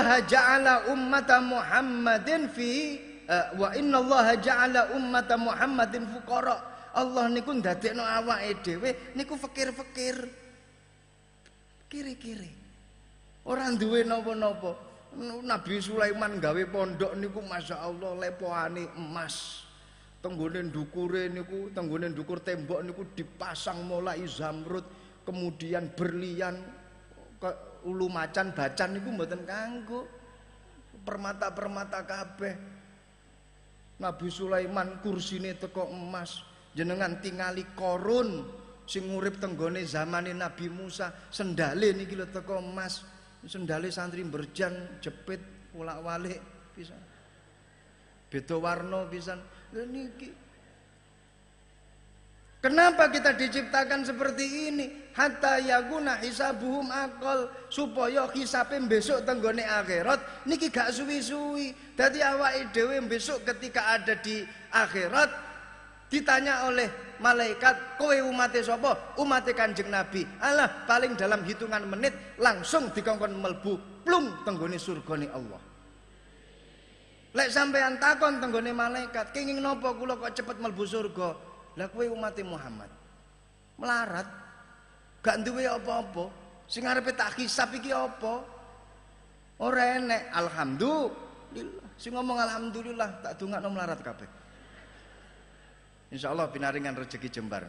Allah 0.00 0.24
ja'ala 0.24 0.74
ummata 0.88 1.44
Muhammadin 1.44 2.48
fi 2.48 2.96
uh, 3.28 3.52
wa 3.60 3.68
inna 3.76 4.00
Allah 4.00 4.26
ja'ala 4.40 4.80
ummata 4.96 5.36
Muhammadin 5.36 6.08
fuqara. 6.08 6.56
Allah 6.96 7.28
niku 7.28 7.52
ndadekno 7.52 8.00
awake 8.00 8.64
dhewe 8.64 8.90
niku 9.12 9.36
fakir-fakir. 9.36 10.24
Kiri-kiri. 11.92 12.50
Ora 13.44 13.68
duwe 13.76 14.08
napa-napa. 14.08 14.88
Nabi 15.20 15.82
Sulaiman 15.84 16.40
gawe 16.40 16.62
pondok 16.70 17.12
niku 17.20 17.44
Masya 17.44 17.84
Allah 17.84 18.16
lepoane 18.16 18.88
emas. 18.96 19.68
Tenggone 20.24 20.72
ndukure 20.72 21.28
niku, 21.28 21.68
tenggone 21.76 22.08
ndukur 22.08 22.40
tembok 22.40 22.80
niku 22.84 23.04
dipasang 23.16 23.84
mulai 23.88 24.24
zamrud, 24.28 24.84
kemudian 25.24 25.88
berlian, 25.96 26.60
ke 27.40 27.69
ulu 27.86 28.10
macan 28.10 28.52
bacan 28.52 28.96
niku 28.96 29.08
mboten 29.14 29.42
kanggo. 29.44 30.06
Permata-permata 31.00 32.04
kabeh. 32.04 32.54
Nabi 34.00 34.28
Sulaiman 34.32 35.00
kursine 35.04 35.56
teko 35.56 35.88
emas 35.92 36.44
jenengan 36.72 37.20
tingali 37.20 37.64
korun 37.76 38.48
sing 38.88 39.08
urip 39.12 39.40
tenggone 39.40 39.84
zamane 39.84 40.32
Nabi 40.32 40.68
Musa. 40.72 41.12
Sendale 41.32 41.92
niki 41.96 42.16
lho 42.16 42.28
teko 42.28 42.60
emas 42.60 43.04
sendale 43.44 43.88
santri 43.88 44.20
berjan 44.24 45.00
jepit 45.00 45.40
ulak-walik 45.72 46.40
bisa 46.76 46.96
beda 48.30 48.56
warna 48.56 49.08
pisan. 49.10 49.40
Niki 49.72 50.30
Kenapa 52.60 53.08
kita 53.08 53.32
diciptakan 53.32 54.04
seperti 54.04 54.68
ini? 54.68 54.86
Hatta 55.16 55.56
yaguna 55.64 56.20
hisabuhum 56.20 56.92
akal 56.92 57.48
supaya 57.72 58.28
hisabe 58.36 58.76
besok 58.84 59.24
tenggone 59.24 59.64
akhirat 59.64 60.44
niki 60.44 60.68
gak 60.68 60.92
suwi-suwi. 60.92 61.72
Dadi 61.96 62.20
awake 62.20 62.68
dhewe 62.76 63.00
besok 63.08 63.48
ketika 63.48 63.96
ada 63.96 64.12
di 64.20 64.44
akhirat 64.76 65.32
ditanya 66.12 66.68
oleh 66.68 67.16
malaikat, 67.16 67.96
"Kowe 67.96 68.12
umate 68.28 68.60
sapa?" 68.60 69.16
Umate 69.16 69.56
Kanjeng 69.56 69.88
Nabi. 69.88 70.28
Allah 70.44 70.84
paling 70.84 71.16
dalam 71.16 71.40
hitungan 71.48 71.88
menit 71.88 72.12
langsung 72.36 72.92
dikongkon 72.92 73.40
melbu 73.40 74.04
plung 74.04 74.44
tenggone 74.44 74.76
surgane 74.76 75.32
Allah. 75.32 75.60
Lek 77.32 77.48
sampean 77.48 77.96
takon 77.96 78.36
tenggone 78.36 78.68
malaikat, 78.76 79.32
"Kenging 79.32 79.64
napa 79.64 79.96
kula 79.96 80.20
kok 80.20 80.36
cepet 80.36 80.60
melbu 80.60 80.84
surga?" 80.84 81.49
Lah 81.80 81.88
kowe 81.88 82.04
umat 82.12 82.36
Muhammad 82.44 82.92
melarat 83.80 84.28
gak 85.24 85.40
duwe 85.40 85.64
apa-apa. 85.64 86.28
Sing 86.68 86.84
arepe 86.84 87.16
tak 87.16 87.40
hisab 87.40 87.72
iki 87.72 87.88
apa? 87.88 88.44
Ora 89.64 89.96
enek. 89.96 90.28
Alhamdulillah. 90.28 91.88
Sing 91.96 92.12
ngomong 92.12 92.36
alhamdulillah 92.36 93.24
tak 93.24 93.32
dongakno 93.40 93.72
melarat 93.72 93.96
kabeh. 94.04 94.28
Insyaallah 96.12 96.52
pinaringan 96.52 97.00
rezeki 97.00 97.32
jembar. 97.32 97.64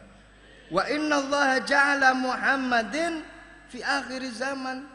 Wa 0.68 0.84
inna 0.92 1.16
Allah 1.16 1.64
ja'ala 1.64 2.12
Muhammadin 2.12 3.24
fi 3.72 3.80
akhir 3.80 4.28
zaman. 4.36 4.92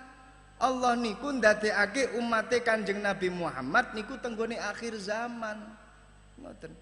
Allah 0.61 0.93
niku 0.93 1.33
ndadekake 1.33 2.17
umate 2.21 2.61
Kanjeng 2.61 3.01
Nabi 3.01 3.33
Muhammad 3.33 3.97
niku 3.97 4.13
tenggone 4.21 4.61
akhir 4.61 4.93
zaman. 5.01 5.57
Ngoten. 6.37 6.73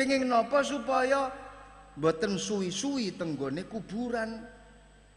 Kenging 0.00 0.32
napa 0.32 0.64
supaya 0.64 1.28
mboten 2.00 2.40
suwi-suwi 2.40 3.20
tenggone 3.20 3.68
kuburan. 3.68 4.40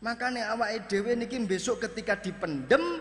Makanya 0.03 0.51
awake 0.51 0.91
dhewe 0.91 1.15
niki 1.15 1.39
besok 1.47 1.87
ketika 1.87 2.19
dipendem 2.19 2.99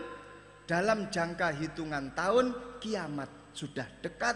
dalam 0.63 1.11
jangka 1.11 1.51
hitungan 1.51 2.15
tahun 2.15 2.79
kiamat 2.79 3.27
sudah 3.51 3.83
dekat 3.99 4.31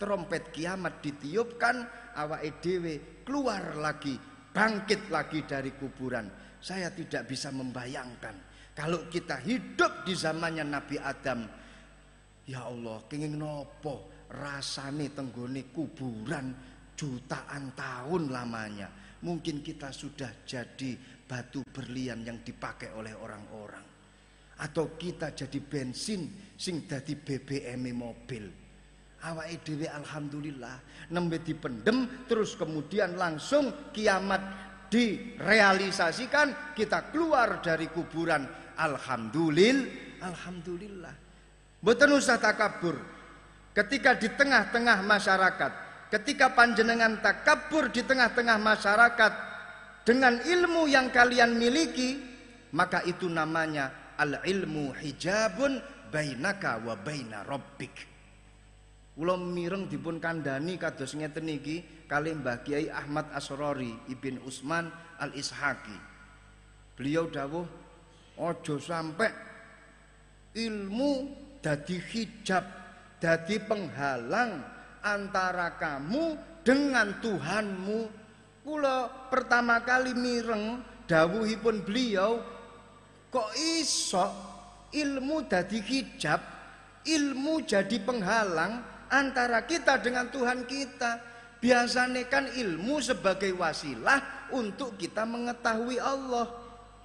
trompet 0.00 0.48
kiamat 0.48 1.04
ditiupkan 1.04 1.84
awake 2.16 2.64
dhewe 2.64 3.20
keluar 3.28 3.76
lagi 3.76 4.16
bangkit 4.56 5.12
lagi 5.12 5.44
dari 5.44 5.76
kuburan. 5.76 6.32
Saya 6.64 6.88
tidak 6.88 7.28
bisa 7.28 7.52
membayangkan 7.52 8.40
kalau 8.72 9.04
kita 9.12 9.36
hidup 9.44 10.08
di 10.08 10.16
zamannya 10.16 10.64
Nabi 10.64 10.96
Adam. 10.96 11.44
Ya 12.48 12.64
Allah 12.64 13.04
kenging 13.04 13.36
nopo 13.36 14.08
rasane 14.32 15.12
tenggone 15.12 15.68
kuburan 15.76 16.75
jutaan 16.96 17.76
tahun 17.76 18.32
lamanya. 18.32 18.88
Mungkin 19.22 19.60
kita 19.60 19.92
sudah 19.92 20.42
jadi 20.48 20.96
batu 21.28 21.62
berlian 21.68 22.24
yang 22.24 22.40
dipakai 22.40 22.90
oleh 22.96 23.12
orang-orang. 23.12 23.84
Atau 24.56 24.96
kita 24.96 25.36
jadi 25.36 25.60
bensin 25.60 26.52
sing 26.56 26.88
dadi 26.88 27.12
BBM 27.12 27.92
mobil. 27.92 28.44
Awake 29.26 29.64
dhewe 29.64 29.88
alhamdulillah 29.88 30.76
nembe 31.10 31.40
dipendem 31.40 32.28
terus 32.28 32.54
kemudian 32.54 33.16
langsung 33.16 33.90
kiamat 33.90 34.38
direalisasikan 34.92 36.76
kita 36.76 37.10
keluar 37.10 37.58
dari 37.58 37.90
kuburan 37.90 38.46
alhamdulillah 38.76 40.20
alhamdulillah 40.20 41.14
mboten 41.82 42.10
usah 42.12 42.38
takabur 42.38 42.94
ketika 43.74 44.14
di 44.14 44.30
tengah-tengah 44.30 45.02
masyarakat 45.02 45.85
ketika 46.12 46.54
panjenengan 46.54 47.18
takabur 47.20 47.90
di 47.90 48.02
tengah-tengah 48.06 48.58
masyarakat 48.60 49.32
dengan 50.06 50.38
ilmu 50.38 50.86
yang 50.86 51.10
kalian 51.10 51.58
miliki 51.58 52.18
maka 52.74 53.02
itu 53.02 53.26
namanya 53.26 54.14
al 54.20 54.42
ilmu 54.46 54.94
hijabun 54.94 55.82
bainaka 56.10 56.78
wa 56.82 56.94
baina 56.94 57.42
rabbik 57.42 58.16
Kula 59.16 59.32
mireng 59.40 59.88
dipun 59.88 60.20
kandhani 60.20 60.76
kados 60.76 61.16
ngeten 61.16 61.48
iki 61.48 62.04
kali 62.04 62.36
Mbah 62.36 62.60
Kiai 62.60 62.92
Ahmad 62.92 63.32
Asrori 63.32 64.12
Ibn 64.12 64.44
Usman 64.44 64.92
Al 65.16 65.32
Ishaqi. 65.32 65.96
Beliau 67.00 67.24
dawuh 67.24 67.64
ojo 68.36 68.76
sampai 68.76 69.32
ilmu 70.52 71.32
dadi 71.64 71.96
hijab, 71.96 72.64
dadi 73.16 73.56
penghalang 73.56 74.75
antara 75.06 75.78
kamu 75.78 76.34
dengan 76.66 77.14
Tuhanmu. 77.22 78.26
Kula 78.66 79.30
pertama 79.30 79.78
kali 79.86 80.10
mireng 80.18 80.82
dawuhipun 81.06 81.86
beliau 81.86 82.42
kok 83.30 83.54
iso 83.54 84.26
ilmu 84.90 85.46
dadi 85.46 85.78
hijab, 85.78 86.42
ilmu 87.06 87.62
jadi 87.62 88.02
penghalang 88.02 88.82
antara 89.06 89.62
kita 89.62 90.02
dengan 90.02 90.26
Tuhan 90.34 90.66
kita. 90.66 91.38
Biasanya 91.62 92.26
kan 92.26 92.50
ilmu 92.52 93.00
sebagai 93.00 93.54
wasilah 93.54 94.50
untuk 94.50 94.98
kita 94.98 95.22
mengetahui 95.22 96.02
Allah. 96.02 96.50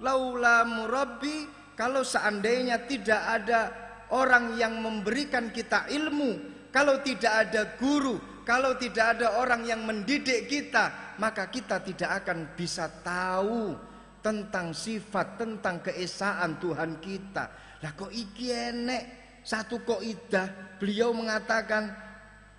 Laula 0.02 0.66
murabbi 0.66 1.46
kalau 1.78 2.02
seandainya 2.02 2.84
tidak 2.90 3.22
ada 3.22 3.70
orang 4.10 4.58
yang 4.58 4.82
memberikan 4.82 5.54
kita 5.54 5.86
ilmu 5.88 6.51
kalau 6.72 7.04
tidak 7.04 7.48
ada 7.48 7.76
guru, 7.76 8.16
kalau 8.48 8.72
tidak 8.80 9.20
ada 9.20 9.36
orang 9.38 9.68
yang 9.68 9.84
mendidik 9.84 10.48
kita, 10.48 11.14
maka 11.20 11.46
kita 11.52 11.84
tidak 11.84 12.24
akan 12.24 12.56
bisa 12.56 12.88
tahu 13.04 13.76
tentang 14.24 14.72
sifat, 14.72 15.36
tentang 15.36 15.84
keesaan 15.84 16.56
Tuhan 16.56 16.96
kita. 16.98 17.44
Lah 17.84 17.92
kok 17.92 18.08
iki 18.08 18.48
enek 18.48 19.04
satu 19.44 19.84
kaidah 19.84 20.78
beliau 20.80 21.12
mengatakan 21.12 21.92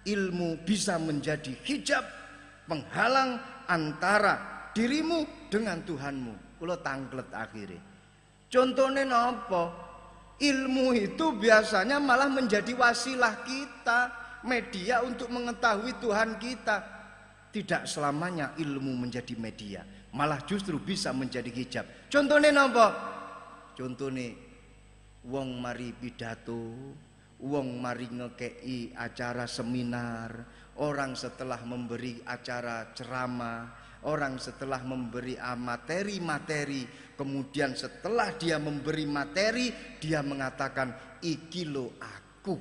ilmu 0.05 0.61
bisa 0.61 0.99
menjadi 1.01 1.55
hijab 1.65 2.03
penghalang 2.69 3.39
antara 3.65 4.69
dirimu 4.77 5.49
dengan 5.49 5.81
Tuhanmu. 5.81 6.59
Kalau 6.61 6.77
tangklet 6.79 7.29
akhirnya. 7.33 7.81
Contohnya 8.47 9.03
apa? 9.09 9.63
Ilmu 10.43 10.91
itu 10.91 11.31
biasanya 11.39 12.03
malah 12.03 12.27
menjadi 12.27 12.75
wasilah 12.75 13.47
kita, 13.47 14.11
media 14.43 14.99
untuk 14.99 15.31
mengetahui 15.31 15.95
Tuhan 16.03 16.35
kita. 16.35 16.83
Tidak 17.53 17.87
selamanya 17.87 18.51
ilmu 18.59 18.97
menjadi 18.97 19.37
media, 19.39 19.87
malah 20.11 20.43
justru 20.43 20.81
bisa 20.81 21.15
menjadi 21.15 21.47
hijab. 21.47 21.85
Contohnya 22.11 22.49
apa? 22.51 22.87
Contohnya 23.77 24.35
wong 25.23 25.63
mari 25.63 25.95
pidato 25.95 26.75
wong 27.43 27.79
mari 27.79 28.07
ngekei 28.07 28.95
acara 28.95 29.43
seminar 29.43 30.31
orang 30.79 31.11
setelah 31.15 31.59
memberi 31.67 32.23
acara 32.23 32.95
ceramah 32.95 33.67
orang 34.07 34.39
setelah 34.39 34.79
memberi 34.83 35.35
materi-materi 35.39 37.02
kemudian 37.13 37.77
setelah 37.77 38.33
dia 38.35 38.57
memberi 38.57 39.05
materi 39.05 39.69
dia 40.01 40.21
mengatakan 40.21 41.19
iki 41.21 41.65
lo 41.69 41.97
aku 42.01 42.55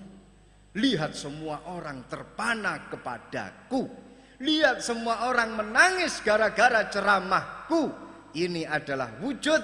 lihat 0.76 1.12
semua 1.16 1.68
orang 1.68 2.09
terpana 2.09 2.88
kepadaku 2.88 4.12
Lihat 4.42 4.82
semua 4.82 5.30
orang 5.30 5.55
menangis 5.55 6.18
gara-gara 6.18 6.90
ceramahku. 6.90 7.94
Ini 8.34 8.66
adalah 8.66 9.22
wujud 9.22 9.62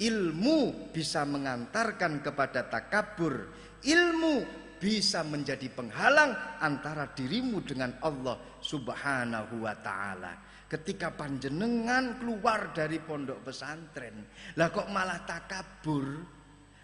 ilmu 0.00 0.88
bisa 0.88 1.28
mengantarkan 1.28 2.24
kepada 2.24 2.64
takabur. 2.64 3.52
Ilmu 3.84 4.64
bisa 4.80 5.20
menjadi 5.20 5.68
penghalang 5.68 6.32
antara 6.64 7.12
dirimu 7.12 7.60
dengan 7.60 7.92
Allah 8.00 8.40
Subhanahu 8.64 9.68
wa 9.68 9.76
taala. 9.84 10.32
Ketika 10.66 11.14
panjenengan 11.14 12.18
keluar 12.18 12.74
dari 12.74 12.98
pondok 12.98 13.46
pesantren, 13.46 14.26
lah 14.58 14.74
kok 14.74 14.90
malah 14.90 15.22
takabur, 15.22 16.06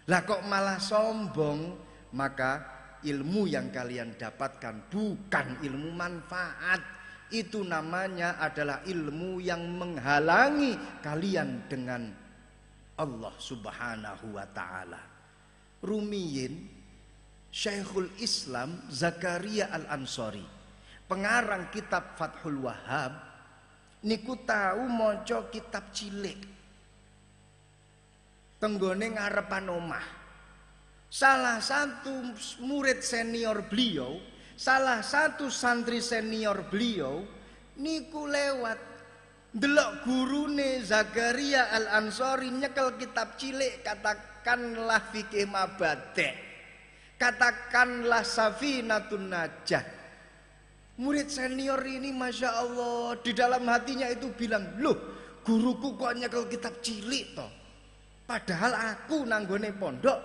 lah 0.07 0.23
kok 0.23 0.47
malah 0.47 0.79
sombong, 0.79 1.75
maka 2.15 2.63
ilmu 3.03 3.43
yang 3.43 3.67
kalian 3.75 4.15
dapatkan 4.15 4.87
bukan 4.87 5.59
ilmu 5.67 5.91
manfaat, 5.91 6.79
itu 7.33 7.65
namanya 7.67 8.39
adalah 8.39 8.87
ilmu 8.87 9.43
yang 9.43 9.59
menghalangi 9.75 11.03
kalian 11.03 11.67
dengan 11.67 12.07
Allah 12.95 13.33
Subhanahu 13.35 14.37
wa 14.37 14.47
taala. 14.53 15.01
Rumiyin 15.83 16.53
Syekhul 17.51 18.15
Islam 18.23 18.87
Zakaria 18.87 19.67
Al-Ansori 19.75 20.45
pengarang 21.09 21.67
kitab 21.73 22.15
Fathul 22.15 22.63
Wahab 22.63 23.32
niku 24.03 24.37
tahu 24.43 24.85
maca 24.87 25.47
kitab 25.49 25.89
cilik. 25.95 26.39
Tenggone 28.59 29.11
ngarepan 29.11 29.67
omah 29.67 30.05
salah 31.11 31.59
satu 31.59 32.33
murid 32.63 33.03
senior 33.03 33.67
beliau 33.67 34.17
salah 34.55 35.03
satu 35.03 35.51
santri 35.51 35.99
senior 35.99 36.67
beliau 36.71 37.23
niku 37.79 38.27
lewat. 38.27 38.95
Delok 39.53 40.01
gurune 40.01 40.81
Zakaria 40.81 41.69
Al 41.69 41.85
Ansori 42.01 42.49
nyekel 42.49 42.97
kitab 42.97 43.37
cilik 43.37 43.85
katakanlah 43.85 45.13
fikih 45.13 45.45
mabade 45.45 46.33
katakanlah 47.23 48.25
safinatun 48.25 49.31
najah 49.31 50.02
murid 50.99 51.29
senior 51.29 51.81
ini 51.85 52.13
masya 52.13 52.53
Allah 52.53 53.17
di 53.21 53.31
dalam 53.33 53.65
hatinya 53.65 54.05
itu 54.09 54.29
bilang 54.33 54.77
loh 54.77 54.97
guruku 55.41 55.97
kok 55.97 56.13
nyekel 56.17 56.45
kitab 56.47 56.77
cilik 56.83 57.33
toh 57.33 57.49
padahal 58.29 58.73
aku 58.93 59.25
nanggone 59.25 59.73
pondok 59.75 60.19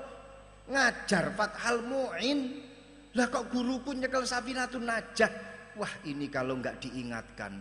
ngajar 0.68 1.32
Fathal 1.32 1.80
Mu'in 1.88 2.68
lah 3.16 3.26
kok 3.32 3.48
guruku 3.48 3.96
nyekel 3.96 4.22
Safinatun 4.22 4.84
Najah. 4.84 5.32
Wah 5.78 5.92
ini 6.04 6.30
kalau 6.30 6.58
nggak 6.58 6.82
diingatkan 6.86 7.54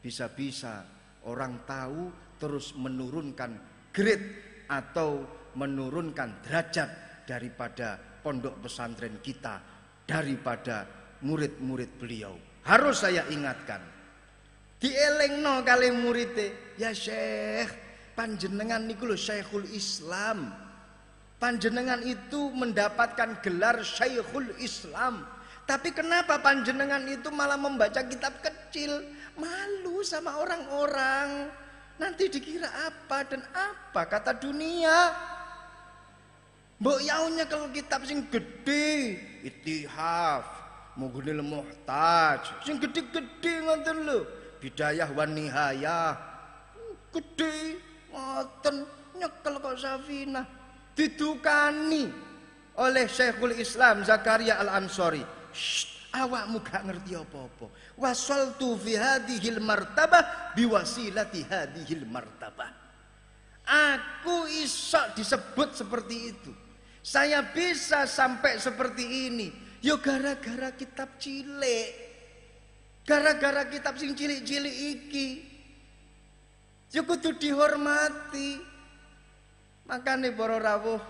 bisa-bisa 0.00 0.84
orang 1.28 1.64
tahu 1.68 2.08
terus 2.40 2.72
menurunkan 2.76 3.56
grade 3.92 4.28
atau 4.68 5.24
menurunkan 5.56 6.44
derajat 6.44 6.88
daripada 7.28 7.96
pondok 7.96 8.64
pesantren 8.64 9.20
kita 9.20 9.60
daripada 10.08 10.84
murid-murid 11.24 11.90
beliau. 12.00 12.36
Harus 12.64 13.04
saya 13.04 13.24
ingatkan. 13.32 13.80
Dielengno 14.80 15.60
kali 15.60 15.92
muridnya, 15.92 16.56
ya 16.80 16.90
Syekh, 16.96 17.68
panjenengan 18.16 18.80
niku 18.80 19.04
lho 19.04 19.16
Syekhul 19.16 19.68
Islam. 19.76 20.52
Panjenengan 21.40 22.00
itu 22.04 22.52
mendapatkan 22.52 23.44
gelar 23.44 23.80
Syekhul 23.84 24.56
Islam. 24.60 25.24
Tapi 25.68 25.92
kenapa 25.92 26.40
panjenengan 26.40 27.04
itu 27.08 27.28
malah 27.28 27.60
membaca 27.60 28.00
kitab 28.04 28.40
kecil? 28.40 29.04
Malu 29.36 30.00
sama 30.04 30.36
orang-orang. 30.40 31.48
Nanti 32.00 32.32
dikira 32.32 32.68
apa 32.88 33.24
dan 33.28 33.44
apa 33.52 34.08
kata 34.08 34.32
dunia. 34.36 35.12
Mbok 36.80 37.00
yaunya 37.04 37.44
kalau 37.44 37.68
kitab 37.68 38.08
sing 38.08 38.24
gede, 38.32 39.20
itihaf, 39.44 40.48
mughnil 41.00 41.40
muhtaj, 41.40 42.60
sing 42.60 42.76
gede-gede 42.76 43.64
ngoten 43.64 43.98
lho. 44.04 44.20
Bidayah 44.60 45.08
wan 45.16 45.32
nihayah. 45.32 46.12
Gede 47.08 47.80
ngoten 48.12 48.84
nyekel 49.16 49.54
kok 49.56 49.76
Safina 49.80 50.44
didukani 50.92 52.12
oleh 52.76 53.08
Syekhul 53.08 53.56
Islam 53.56 54.04
Zakaria 54.04 54.60
Al-Ansori. 54.60 55.24
Awakmu 56.10 56.58
gak 56.66 56.90
ngerti 56.90 57.14
apa-apa. 57.14 57.70
Wasaltu 57.94 58.74
fi 58.82 58.98
hadhil 58.98 59.62
martabah 59.62 60.52
biwasilati 60.58 61.46
hadhil 61.46 62.02
martabah. 62.04 62.74
Aku 63.70 64.50
isok 64.50 65.14
disebut 65.14 65.78
seperti 65.78 66.34
itu. 66.34 66.50
Saya 67.00 67.46
bisa 67.46 68.10
sampai 68.10 68.58
seperti 68.58 69.30
ini. 69.30 69.48
Yo 69.80 69.96
gara-gara 70.00 70.76
kitab 70.76 71.16
cilik. 71.16 71.88
Gara-gara 73.08 73.64
kitab 73.66 73.96
sing 73.96 74.12
cilik-cilik 74.12 74.76
iki. 74.76 75.28
Yo 76.92 77.08
kudu 77.08 77.36
dihormati. 77.40 78.60
Makanya 79.88 80.30
para 80.36 80.60
rawuh 80.60 81.02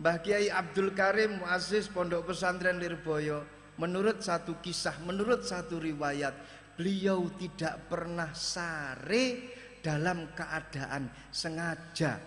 Mbah 0.00 0.16
Kiai 0.24 0.48
Abdul 0.48 0.96
Karim 0.96 1.44
Muazzis 1.44 1.92
Pondok 1.92 2.32
Pesantren 2.32 2.80
Lirboyo 2.80 3.44
menurut 3.76 4.20
satu 4.20 4.60
kisah, 4.60 5.00
menurut 5.04 5.44
satu 5.44 5.80
riwayat, 5.80 6.32
beliau 6.76 7.28
tidak 7.36 7.88
pernah 7.88 8.32
sare 8.36 9.56
dalam 9.80 10.32
keadaan 10.36 11.08
sengaja 11.32 12.20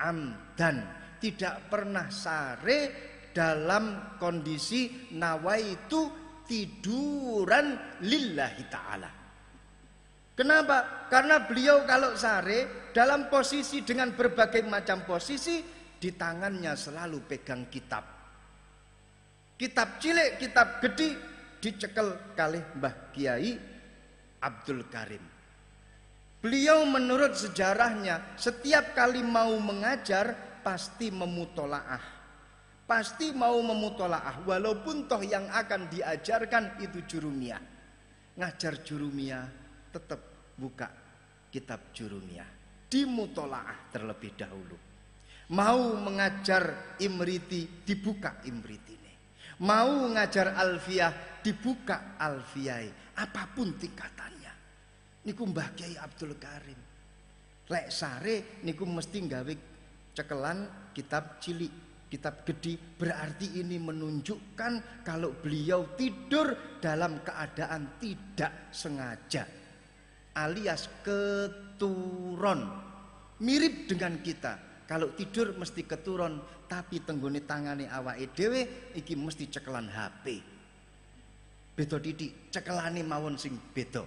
amdan, 0.00 0.84
tidak 1.20 1.68
pernah 1.68 2.08
sare 2.08 3.12
dalam 3.34 4.16
kondisi 4.22 5.10
nawaitu 5.18 6.06
tiduran 6.46 7.98
lillahi 8.06 8.64
taala. 8.70 9.10
Kenapa? 10.34 11.06
Karena 11.10 11.42
beliau 11.42 11.82
kalau 11.86 12.14
sare 12.14 12.90
dalam 12.94 13.26
posisi 13.26 13.82
dengan 13.82 14.14
berbagai 14.14 14.62
macam 14.66 15.02
posisi 15.06 15.62
di 15.98 16.10
tangannya 16.14 16.74
selalu 16.74 17.18
pegang 17.26 17.70
kitab. 17.70 18.02
Kitab 19.54 20.02
cilik, 20.02 20.38
kitab 20.42 20.82
gede 20.82 21.10
dicekel 21.62 22.34
kali 22.34 22.58
Mbah 22.78 23.14
Kiai 23.14 23.54
Abdul 24.42 24.90
Karim. 24.90 25.22
Beliau 26.42 26.84
menurut 26.84 27.38
sejarahnya 27.38 28.36
setiap 28.36 28.92
kali 28.92 29.24
mau 29.24 29.54
mengajar 29.62 30.60
pasti 30.60 31.08
memutolaah. 31.08 32.13
Pasti 32.84 33.32
mau 33.32 33.56
memutolaah 33.64 34.44
walaupun 34.44 35.08
toh 35.08 35.24
yang 35.24 35.48
akan 35.48 35.88
diajarkan 35.88 36.84
itu 36.84 37.00
jurumiyah. 37.08 37.62
Ngajar 38.36 38.84
jurumiyah 38.84 39.46
tetap 39.88 40.20
buka 40.58 40.90
kitab 41.48 41.94
jurumiyah 41.96 42.48
dimutolaah 42.92 43.88
terlebih 43.88 44.36
dahulu. 44.36 44.76
Mau 45.54 45.96
mengajar 46.00 46.96
imriti 47.00 47.84
dibuka 47.84 48.44
imriti 48.44 48.94
mau 49.62 50.10
ngajar 50.10 50.58
alfiah 50.58 51.38
dibuka 51.38 52.18
alfiah 52.18 52.82
apa 53.14 53.46
pun 53.54 53.78
tingkatannya. 53.78 54.52
Niku 55.28 55.46
Mbah 55.46 55.68
Kiai 55.78 55.94
Abdul 55.94 56.34
Karim. 56.40 56.80
Lek 57.70 57.86
sare 57.88 58.60
niku 58.66 58.82
mesti 58.84 59.18
gawe 59.24 59.54
cekelan 60.12 60.90
kitab 60.90 61.38
cilik 61.38 61.83
kitab 62.06 62.46
gede 62.46 62.76
berarti 62.76 63.60
ini 63.60 63.80
menunjukkan 63.80 65.04
kalau 65.06 65.34
beliau 65.38 65.96
tidur 65.98 66.78
dalam 66.78 67.24
keadaan 67.24 67.98
tidak 67.98 68.70
sengaja 68.70 69.64
alias 70.34 70.90
keturun. 71.06 72.60
Mirip 73.42 73.90
dengan 73.90 74.18
kita. 74.22 74.84
Kalau 74.84 75.16
tidur 75.16 75.56
mesti 75.56 75.82
keturun, 75.86 76.68
tapi 76.68 77.00
tenggone 77.00 77.40
tangane 77.42 77.88
awake 77.88 78.36
dhewe 78.36 78.92
iki 78.94 79.16
mesti 79.16 79.48
cekelan 79.48 79.88
HP. 79.88 80.44
Beda 81.74 81.98
titik, 81.98 82.52
cekelane 82.52 83.02
mawon 83.02 83.34
sing 83.34 83.56
beda. 83.56 84.04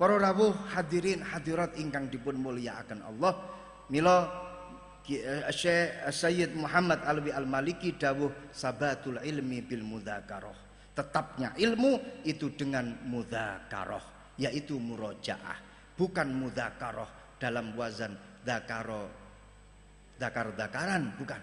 Para 0.00 0.16
rawuh 0.16 0.56
hadirin 0.72 1.20
hadirat 1.20 1.76
ingkang 1.76 2.08
dipun 2.08 2.40
mulyakaken 2.40 3.04
Allah, 3.04 3.36
mila 3.92 4.16
eh, 4.16 4.24
Syekh 5.50 6.12
Sayyid 6.12 6.52
Muhammad 6.54 7.02
Alwi 7.02 7.32
Al-Maliki 7.34 7.96
dawuh 7.96 8.52
sabatul 8.52 9.18
ilmi 9.20 9.64
bil 9.64 9.82
mudzakarah. 9.82 10.54
Tetapnya 10.94 11.56
ilmu 11.56 12.22
itu 12.28 12.52
dengan 12.54 12.92
mudzakarah, 13.08 14.36
yaitu 14.36 14.76
murojaah, 14.76 15.58
bukan 15.96 16.28
mudzakarah 16.34 17.38
dalam 17.40 17.72
wazan 17.74 18.12
dzakaro 18.44 19.08
dakar-dakaran, 20.20 21.16
bukan. 21.16 21.40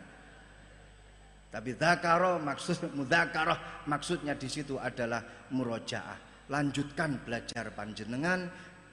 Tapi 1.50 1.74
dzakaro 1.74 2.38
maksud 2.38 2.92
mudzakarah 2.98 3.90
maksudnya 3.90 4.38
di 4.38 4.46
situ 4.46 4.78
adalah 4.78 5.50
murojaah. 5.50 6.46
Lanjutkan 6.48 7.20
belajar 7.28 7.76
panjenengan 7.76 8.48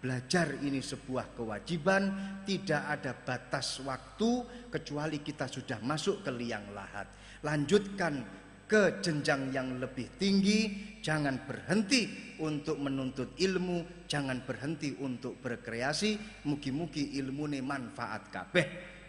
Belajar 0.05 0.61
ini 0.61 0.85
sebuah 0.85 1.33
kewajiban, 1.33 2.13
tidak 2.45 2.93
ada 2.93 3.17
batas 3.17 3.81
waktu 3.81 4.45
kecuali 4.69 5.25
kita 5.25 5.49
sudah 5.49 5.81
masuk 5.81 6.21
ke 6.21 6.29
liang 6.29 6.77
lahat. 6.77 7.09
Lanjutkan 7.41 8.21
ke 8.69 9.01
jenjang 9.01 9.49
yang 9.49 9.81
lebih 9.81 10.13
tinggi, 10.21 10.93
jangan 11.01 11.49
berhenti 11.49 12.37
untuk 12.37 12.85
menuntut 12.85 13.33
ilmu, 13.41 14.05
jangan 14.05 14.45
berhenti 14.45 14.93
untuk 15.01 15.41
berkreasi. 15.41 16.45
Mugi-mugi 16.45 17.17
ilmu 17.17 17.49
ini 17.49 17.65
manfaat 17.65 18.29
kabeh. 18.29 18.67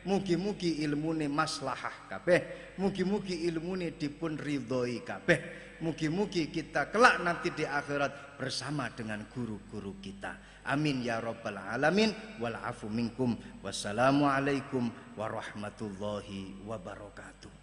Mugi-mugi 0.08 0.80
ilmu 0.80 1.12
ini 1.12 1.28
maslahah 1.28 2.08
kabeh. 2.08 2.72
Mugi-mugi 2.80 3.44
ilmu 3.52 3.76
ini 3.84 3.92
dipun 4.00 4.40
ridhoi 4.40 5.04
kabeh. 5.04 5.40
Mugi-mugi 5.84 6.48
kita 6.48 6.88
kelak 6.88 7.20
nanti 7.20 7.52
di 7.52 7.68
akhirat 7.68 8.40
bersama 8.40 8.88
dengan 8.96 9.28
guru-guru 9.28 10.00
kita. 10.00 10.55
Amin 10.66 11.06
ya 11.06 11.22
rabbal 11.22 11.56
alamin 11.56 12.12
wal 12.42 12.58
afu 12.60 12.90
minkum. 12.92 13.38
Wassalamualaikum 13.64 14.92
warahmatullahi 15.16 16.66
wabarakatuh. 16.68 17.55